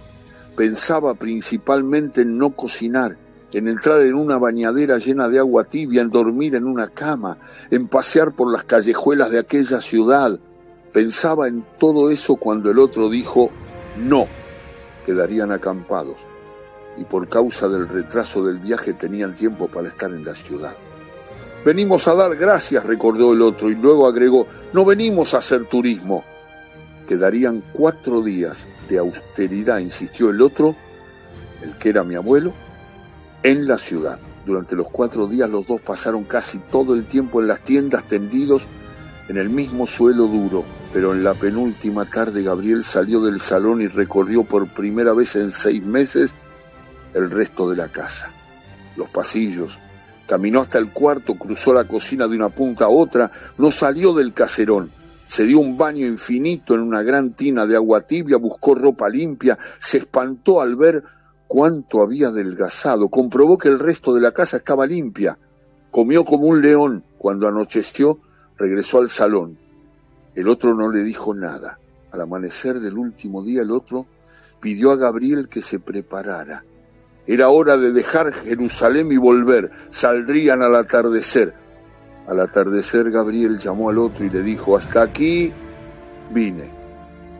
Pensaba 0.56 1.14
principalmente 1.14 2.22
en 2.22 2.38
no 2.38 2.50
cocinar, 2.50 3.18
en 3.52 3.68
entrar 3.68 4.00
en 4.00 4.14
una 4.14 4.38
bañadera 4.38 4.98
llena 4.98 5.28
de 5.28 5.38
agua 5.38 5.64
tibia, 5.64 6.02
en 6.02 6.10
dormir 6.10 6.54
en 6.54 6.64
una 6.64 6.88
cama, 6.88 7.38
en 7.70 7.88
pasear 7.88 8.34
por 8.34 8.52
las 8.52 8.64
callejuelas 8.64 9.30
de 9.30 9.38
aquella 9.38 9.80
ciudad. 9.80 10.38
Pensaba 10.92 11.48
en 11.48 11.64
todo 11.78 12.10
eso 12.10 12.36
cuando 12.36 12.70
el 12.70 12.78
otro 12.78 13.08
dijo 13.08 13.50
no, 13.96 14.26
quedarían 15.04 15.52
acampados 15.52 16.26
y 16.96 17.04
por 17.04 17.28
causa 17.28 17.68
del 17.68 17.88
retraso 17.88 18.42
del 18.42 18.58
viaje 18.58 18.92
tenían 18.92 19.34
tiempo 19.34 19.68
para 19.68 19.88
estar 19.88 20.12
en 20.12 20.24
la 20.24 20.34
ciudad. 20.34 20.76
Venimos 21.64 22.08
a 22.08 22.14
dar 22.14 22.36
gracias, 22.36 22.84
recordó 22.84 23.32
el 23.32 23.42
otro, 23.42 23.70
y 23.70 23.76
luego 23.76 24.06
agregó, 24.06 24.46
no 24.72 24.84
venimos 24.84 25.32
a 25.34 25.38
hacer 25.38 25.64
turismo. 25.66 26.24
Quedarían 27.06 27.62
cuatro 27.72 28.20
días 28.20 28.68
de 28.88 28.98
austeridad, 28.98 29.78
insistió 29.78 30.30
el 30.30 30.40
otro, 30.40 30.76
el 31.62 31.76
que 31.78 31.90
era 31.90 32.04
mi 32.04 32.14
abuelo, 32.14 32.54
en 33.42 33.66
la 33.66 33.78
ciudad. 33.78 34.20
Durante 34.46 34.74
los 34.74 34.90
cuatro 34.90 35.26
días 35.26 35.48
los 35.50 35.66
dos 35.66 35.80
pasaron 35.80 36.24
casi 36.24 36.58
todo 36.58 36.94
el 36.94 37.06
tiempo 37.06 37.40
en 37.40 37.48
las 37.48 37.62
tiendas 37.62 38.06
tendidos 38.08 38.68
en 39.28 39.36
el 39.36 39.50
mismo 39.50 39.86
suelo 39.86 40.26
duro, 40.26 40.64
pero 40.92 41.12
en 41.12 41.22
la 41.22 41.34
penúltima 41.34 42.04
tarde 42.04 42.42
Gabriel 42.42 42.82
salió 42.82 43.20
del 43.20 43.38
salón 43.38 43.80
y 43.80 43.86
recorrió 43.86 44.44
por 44.44 44.72
primera 44.74 45.12
vez 45.12 45.36
en 45.36 45.50
seis 45.50 45.82
meses 45.82 46.36
el 47.14 47.30
resto 47.30 47.70
de 47.70 47.76
la 47.76 47.88
casa. 47.88 48.32
Los 48.96 49.10
pasillos, 49.10 49.80
Caminó 50.26 50.60
hasta 50.60 50.78
el 50.78 50.92
cuarto, 50.92 51.34
cruzó 51.34 51.74
la 51.74 51.86
cocina 51.86 52.26
de 52.26 52.36
una 52.36 52.48
punta 52.48 52.86
a 52.86 52.88
otra, 52.88 53.30
no 53.58 53.70
salió 53.70 54.14
del 54.14 54.32
caserón. 54.32 54.90
Se 55.32 55.46
dio 55.46 55.60
un 55.60 55.78
baño 55.78 56.06
infinito 56.06 56.74
en 56.74 56.80
una 56.80 57.02
gran 57.02 57.32
tina 57.32 57.64
de 57.64 57.74
agua 57.74 58.02
tibia, 58.02 58.36
buscó 58.36 58.74
ropa 58.74 59.08
limpia, 59.08 59.58
se 59.78 59.96
espantó 59.96 60.60
al 60.60 60.76
ver 60.76 61.02
cuánto 61.48 62.02
había 62.02 62.28
adelgazado, 62.28 63.08
comprobó 63.08 63.56
que 63.56 63.68
el 63.68 63.78
resto 63.78 64.12
de 64.12 64.20
la 64.20 64.32
casa 64.32 64.58
estaba 64.58 64.84
limpia, 64.86 65.38
comió 65.90 66.26
como 66.26 66.48
un 66.48 66.60
león. 66.60 67.02
Cuando 67.16 67.48
anocheció, 67.48 68.18
regresó 68.58 68.98
al 68.98 69.08
salón. 69.08 69.58
El 70.34 70.50
otro 70.50 70.74
no 70.74 70.90
le 70.90 71.02
dijo 71.02 71.32
nada. 71.32 71.78
Al 72.10 72.20
amanecer 72.20 72.78
del 72.78 72.98
último 72.98 73.42
día, 73.42 73.62
el 73.62 73.70
otro 73.70 74.06
pidió 74.60 74.90
a 74.90 74.96
Gabriel 74.96 75.48
que 75.48 75.62
se 75.62 75.78
preparara. 75.78 76.62
Era 77.26 77.48
hora 77.48 77.78
de 77.78 77.92
dejar 77.92 78.34
Jerusalén 78.34 79.10
y 79.10 79.16
volver. 79.16 79.70
Saldrían 79.88 80.60
al 80.60 80.76
atardecer. 80.76 81.61
Al 82.26 82.40
atardecer 82.40 83.10
Gabriel 83.10 83.58
llamó 83.58 83.90
al 83.90 83.98
otro 83.98 84.24
y 84.24 84.30
le 84.30 84.42
dijo, 84.42 84.76
hasta 84.76 85.02
aquí 85.02 85.52
vine, 86.32 86.70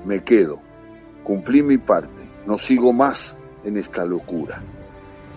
me 0.05 0.23
quedo, 0.25 0.61
cumplí 1.23 1.63
mi 1.63 1.79
parte, 1.79 2.23
no 2.47 2.59
sigo 2.59 2.93
más 2.93 3.39
en 3.65 3.77
esta 3.77 4.05
locura. 4.05 4.63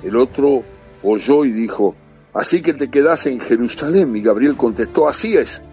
El 0.02 0.16
otro 0.16 0.64
oyó 1.04 1.46
y 1.46 1.52
dijo, 1.52 1.96
así 2.34 2.62
que 2.62 2.74
te 2.74 2.90
quedas 2.90 3.26
en 3.28 3.40
Jerusalén. 3.40 4.16
Y 4.16 4.22
Gabriel 4.22 4.58
contestó, 4.58 5.08
así 5.08 5.38
es. 5.38 5.64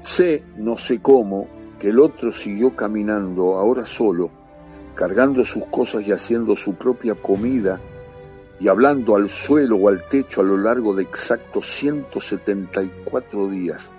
Sé, 0.00 0.44
no 0.56 0.76
sé 0.76 1.00
cómo, 1.00 1.48
que 1.78 1.88
el 1.88 1.98
otro 1.98 2.30
siguió 2.32 2.74
caminando, 2.74 3.56
ahora 3.56 3.84
solo, 3.84 4.30
cargando 4.94 5.44
sus 5.44 5.64
cosas 5.66 6.06
y 6.06 6.12
haciendo 6.12 6.56
su 6.56 6.74
propia 6.74 7.14
comida 7.14 7.80
y 8.60 8.68
hablando 8.68 9.16
al 9.16 9.28
suelo 9.28 9.76
o 9.76 9.88
al 9.88 10.06
techo 10.08 10.40
a 10.40 10.44
lo 10.44 10.56
largo 10.56 10.94
de 10.94 11.02
exactos 11.02 11.66
174 11.66 13.48
días. 13.48 13.92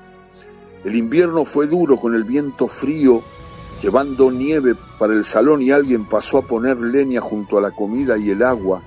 El 0.83 0.95
invierno 0.95 1.45
fue 1.45 1.67
duro 1.67 1.97
con 1.97 2.15
el 2.15 2.23
viento 2.23 2.67
frío, 2.67 3.23
llevando 3.81 4.31
nieve 4.31 4.75
para 4.97 5.13
el 5.13 5.23
salón 5.23 5.61
y 5.61 5.71
alguien 5.71 6.07
pasó 6.07 6.39
a 6.39 6.47
poner 6.47 6.79
leña 6.79 7.21
junto 7.21 7.57
a 7.57 7.61
la 7.61 7.71
comida 7.71 8.17
y 8.17 8.29
el 8.29 8.43
agua, 8.43 8.81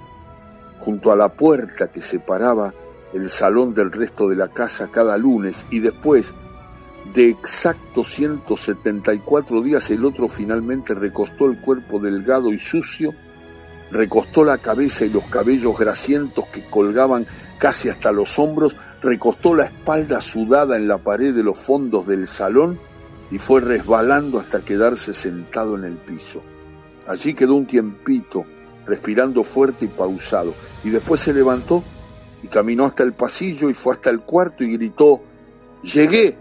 junto 0.81 1.13
a 1.13 1.17
la 1.17 1.29
puerta 1.29 1.91
que 1.91 2.01
separaba 2.01 2.75
el 3.13 3.29
salón 3.29 3.75
del 3.75 3.93
resto 3.93 4.29
de 4.29 4.37
la 4.37 4.49
casa 4.49 4.91
cada 4.91 5.17
lunes 5.19 5.67
y 5.71 5.81
después 5.81 6.35
de 7.13 7.29
exactos 7.29 8.09
174 8.09 9.61
días 9.61 9.91
el 9.91 10.05
otro 10.05 10.29
finalmente 10.29 10.95
recostó 10.95 11.47
el 11.47 11.61
cuerpo 11.61 11.99
delgado 11.99 12.53
y 12.53 12.59
sucio, 12.59 13.13
recostó 13.93 14.43
la 14.43 14.59
cabeza 14.59 15.05
y 15.05 15.11
los 15.11 15.27
cabellos 15.27 15.79
grasientos 15.79 16.47
que 16.47 16.65
colgaban 16.65 17.27
casi 17.59 17.89
hasta 17.89 18.11
los 18.11 18.39
hombros, 18.39 18.77
recostó 19.03 19.55
la 19.55 19.67
espalda 19.67 20.21
sudada 20.21 20.77
en 20.77 20.89
la 20.89 20.99
pared 20.99 21.35
de 21.35 21.45
los 21.45 21.59
fondos 21.59 22.07
del 22.07 22.27
salón 22.27 22.81
y 23.31 23.39
fue 23.39 23.61
resbalando 23.61 24.41
hasta 24.41 24.65
quedarse 24.65 25.15
sentado 25.15 25.77
en 25.77 25.85
el 25.85 25.97
piso. 25.97 26.43
Allí 27.07 27.35
quedó 27.35 27.55
un 27.55 27.67
tiempito, 27.67 28.45
respirando 28.87 29.45
fuerte 29.45 29.85
y 29.85 29.89
pausado, 29.89 30.55
y 30.83 30.91
después 30.91 31.21
se 31.21 31.33
levantó 31.33 31.85
y 32.43 32.49
caminó 32.49 32.85
hasta 32.85 33.03
el 33.03 33.13
pasillo 33.13 33.71
y 33.71 33.75
fue 33.75 33.95
hasta 33.95 34.11
el 34.11 34.21
cuarto 34.21 34.65
y 34.65 34.73
gritó, 34.73 35.23
Llegué. 35.83 36.39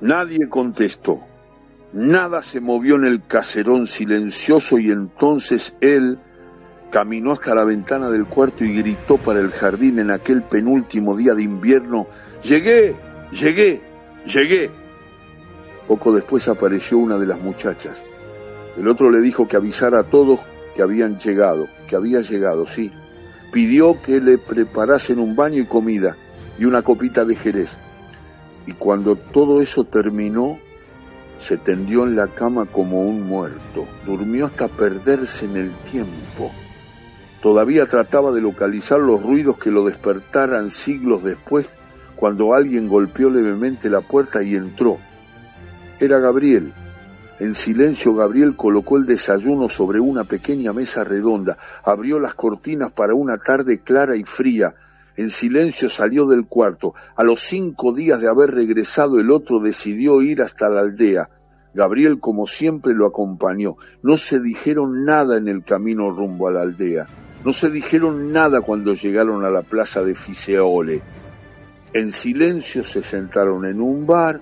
Nadie 0.00 0.48
contestó. 0.48 1.20
Nada 1.92 2.42
se 2.42 2.60
movió 2.60 2.96
en 2.96 3.04
el 3.04 3.24
caserón 3.24 3.86
silencioso 3.86 4.78
y 4.78 4.90
entonces 4.90 5.76
él 5.80 6.18
caminó 6.94 7.32
hasta 7.32 7.56
la 7.56 7.64
ventana 7.64 8.08
del 8.08 8.24
cuarto 8.28 8.62
y 8.62 8.72
gritó 8.72 9.18
para 9.18 9.40
el 9.40 9.50
jardín 9.50 9.98
en 9.98 10.12
aquel 10.12 10.44
penúltimo 10.44 11.16
día 11.16 11.34
de 11.34 11.42
invierno, 11.42 12.06
Llegué, 12.40 12.94
llegué, 13.32 13.82
llegué. 14.24 14.70
Poco 15.88 16.12
después 16.12 16.46
apareció 16.46 16.98
una 16.98 17.18
de 17.18 17.26
las 17.26 17.42
muchachas. 17.42 18.06
El 18.76 18.86
otro 18.86 19.10
le 19.10 19.22
dijo 19.22 19.48
que 19.48 19.56
avisara 19.56 19.98
a 19.98 20.08
todos 20.08 20.38
que 20.76 20.82
habían 20.82 21.18
llegado, 21.18 21.66
que 21.88 21.96
había 21.96 22.20
llegado, 22.20 22.64
sí. 22.64 22.92
Pidió 23.50 24.00
que 24.00 24.20
le 24.20 24.38
preparasen 24.38 25.18
un 25.18 25.34
baño 25.34 25.62
y 25.62 25.66
comida 25.66 26.16
y 26.60 26.64
una 26.64 26.82
copita 26.82 27.24
de 27.24 27.34
jerez. 27.34 27.76
Y 28.66 28.72
cuando 28.72 29.16
todo 29.16 29.60
eso 29.60 29.82
terminó, 29.82 30.60
se 31.38 31.58
tendió 31.58 32.04
en 32.04 32.14
la 32.14 32.28
cama 32.28 32.66
como 32.66 33.00
un 33.00 33.22
muerto. 33.22 33.84
Durmió 34.06 34.44
hasta 34.44 34.68
perderse 34.68 35.46
en 35.46 35.56
el 35.56 35.82
tiempo. 35.82 36.52
Todavía 37.44 37.84
trataba 37.84 38.32
de 38.32 38.40
localizar 38.40 39.00
los 39.00 39.22
ruidos 39.22 39.58
que 39.58 39.70
lo 39.70 39.84
despertaran 39.84 40.70
siglos 40.70 41.24
después, 41.24 41.72
cuando 42.16 42.54
alguien 42.54 42.88
golpeó 42.88 43.28
levemente 43.28 43.90
la 43.90 44.00
puerta 44.00 44.42
y 44.42 44.56
entró. 44.56 44.96
Era 46.00 46.20
Gabriel. 46.20 46.72
En 47.40 47.54
silencio 47.54 48.14
Gabriel 48.14 48.56
colocó 48.56 48.96
el 48.96 49.04
desayuno 49.04 49.68
sobre 49.68 50.00
una 50.00 50.24
pequeña 50.24 50.72
mesa 50.72 51.04
redonda, 51.04 51.58
abrió 51.84 52.18
las 52.18 52.32
cortinas 52.32 52.92
para 52.92 53.12
una 53.12 53.36
tarde 53.36 53.78
clara 53.78 54.16
y 54.16 54.24
fría, 54.24 54.74
En 55.18 55.28
silencio 55.28 55.90
salió 55.90 56.26
del 56.26 56.46
cuarto. 56.46 56.94
A 57.14 57.24
los 57.24 57.40
cinco 57.40 57.92
días 57.92 58.22
de 58.22 58.28
haber 58.28 58.52
regresado 58.52 59.20
el 59.20 59.30
otro 59.30 59.58
decidió 59.58 60.22
ir 60.22 60.40
hasta 60.40 60.70
la 60.70 60.80
aldea. 60.80 61.28
Gabriel, 61.74 62.20
como 62.20 62.46
siempre, 62.46 62.94
lo 62.94 63.04
acompañó. 63.04 63.76
No 64.02 64.16
se 64.16 64.40
dijeron 64.40 65.04
nada 65.04 65.36
en 65.36 65.48
el 65.48 65.62
camino 65.62 66.10
rumbo 66.10 66.48
a 66.48 66.52
la 66.52 66.62
aldea. 66.62 67.06
No 67.44 67.52
se 67.52 67.70
dijeron 67.70 68.32
nada 68.32 68.62
cuando 68.62 68.94
llegaron 68.94 69.44
a 69.44 69.50
la 69.50 69.62
plaza 69.62 70.02
de 70.02 70.14
Fiseole. 70.14 71.02
En 71.92 72.10
silencio 72.10 72.82
se 72.82 73.02
sentaron 73.02 73.66
en 73.66 73.80
un 73.80 74.06
bar 74.06 74.40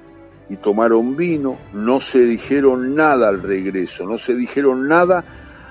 y 0.48 0.56
tomaron 0.56 1.16
vino. 1.16 1.58
No 1.72 2.00
se 2.00 2.20
dijeron 2.20 2.94
nada 2.94 3.28
al 3.28 3.42
regreso. 3.42 4.06
No 4.06 4.18
se 4.18 4.36
dijeron 4.36 4.86
nada 4.86 5.24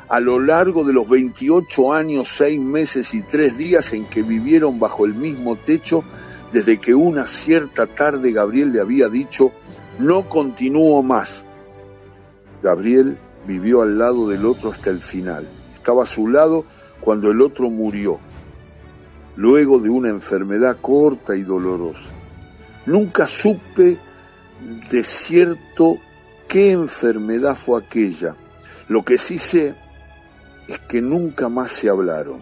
a 0.09 0.19
lo 0.19 0.41
largo 0.41 0.83
de 0.83 0.91
los 0.91 1.09
28 1.09 1.93
años, 1.93 2.27
6 2.27 2.59
meses 2.59 3.13
y 3.13 3.23
3 3.23 3.57
días 3.57 3.93
en 3.93 4.05
que 4.07 4.23
vivieron 4.23 4.77
bajo 4.77 5.05
el 5.05 5.15
mismo 5.15 5.55
techo 5.55 6.03
desde 6.51 6.79
que 6.79 6.93
una 6.93 7.27
cierta 7.27 7.87
tarde 7.87 8.33
Gabriel 8.33 8.73
le 8.73 8.81
había 8.81 9.07
dicho, 9.07 9.53
no 9.99 10.27
continúo 10.27 11.01
más. 11.01 11.47
Gabriel 12.61 13.17
vivió 13.47 13.83
al 13.83 13.97
lado 13.97 14.27
del 14.27 14.45
otro 14.45 14.69
hasta 14.69 14.89
el 14.89 15.01
final. 15.01 15.49
Estaba 15.71 16.03
a 16.03 16.07
su 16.07 16.27
lado 16.27 16.65
cuando 17.01 17.31
el 17.31 17.41
otro 17.41 17.69
murió, 17.69 18.19
luego 19.35 19.79
de 19.79 19.89
una 19.89 20.09
enfermedad 20.09 20.77
corta 20.79 21.35
y 21.35 21.43
dolorosa. 21.43 22.13
Nunca 22.85 23.27
supe 23.27 23.97
de 24.89 25.03
cierto 25.03 25.97
qué 26.47 26.71
enfermedad 26.71 27.55
fue 27.55 27.81
aquella. 27.81 28.35
Lo 28.87 29.03
que 29.03 29.17
sí 29.17 29.39
sé 29.39 29.75
es 30.67 30.79
que 30.79 31.01
nunca 31.01 31.49
más 31.49 31.71
se 31.71 31.89
hablaron. 31.89 32.41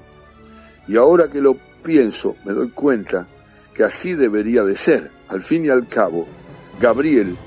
Y 0.88 0.98
ahora 0.98 1.30
que 1.30 1.42
lo 1.42 1.58
pienso, 1.84 2.36
me 2.46 2.54
doy 2.54 2.70
cuenta 2.72 3.28
que 3.74 3.84
así 3.84 4.14
debería 4.14 4.64
de 4.64 4.76
ser. 4.76 5.12
Al 5.28 5.42
fin 5.42 5.66
y 5.66 5.70
al 5.70 5.88
cabo, 5.88 6.26
Gabriel 6.80 7.38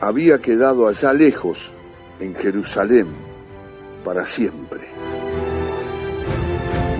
había 0.00 0.38
quedado 0.40 0.88
allá 0.88 1.12
lejos, 1.12 1.74
en 2.20 2.34
Jerusalén, 2.34 3.06
para 4.04 4.26
siempre. 4.26 4.79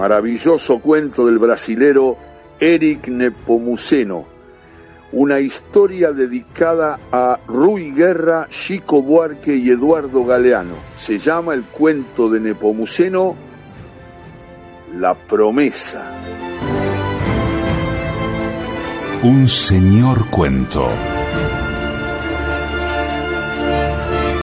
Maravilloso 0.01 0.79
cuento 0.79 1.27
del 1.27 1.39
brasilero 1.39 2.17
Eric 2.59 3.09
Nepomuceno, 3.09 4.27
una 5.13 5.41
historia 5.41 6.13
dedicada 6.13 6.99
a 7.13 7.39
Rui 7.47 7.93
Guerra, 7.93 8.47
Chico 8.49 9.03
Buarque 9.03 9.55
y 9.55 9.69
Eduardo 9.69 10.25
Galeano. 10.25 10.77
Se 10.95 11.19
llama 11.19 11.53
el 11.53 11.67
cuento 11.67 12.31
de 12.31 12.41
Nepomuceno 12.41 13.37
La 14.95 15.15
promesa. 15.27 16.15
Un 19.23 19.47
señor 19.51 20.31
cuento. 20.31 20.89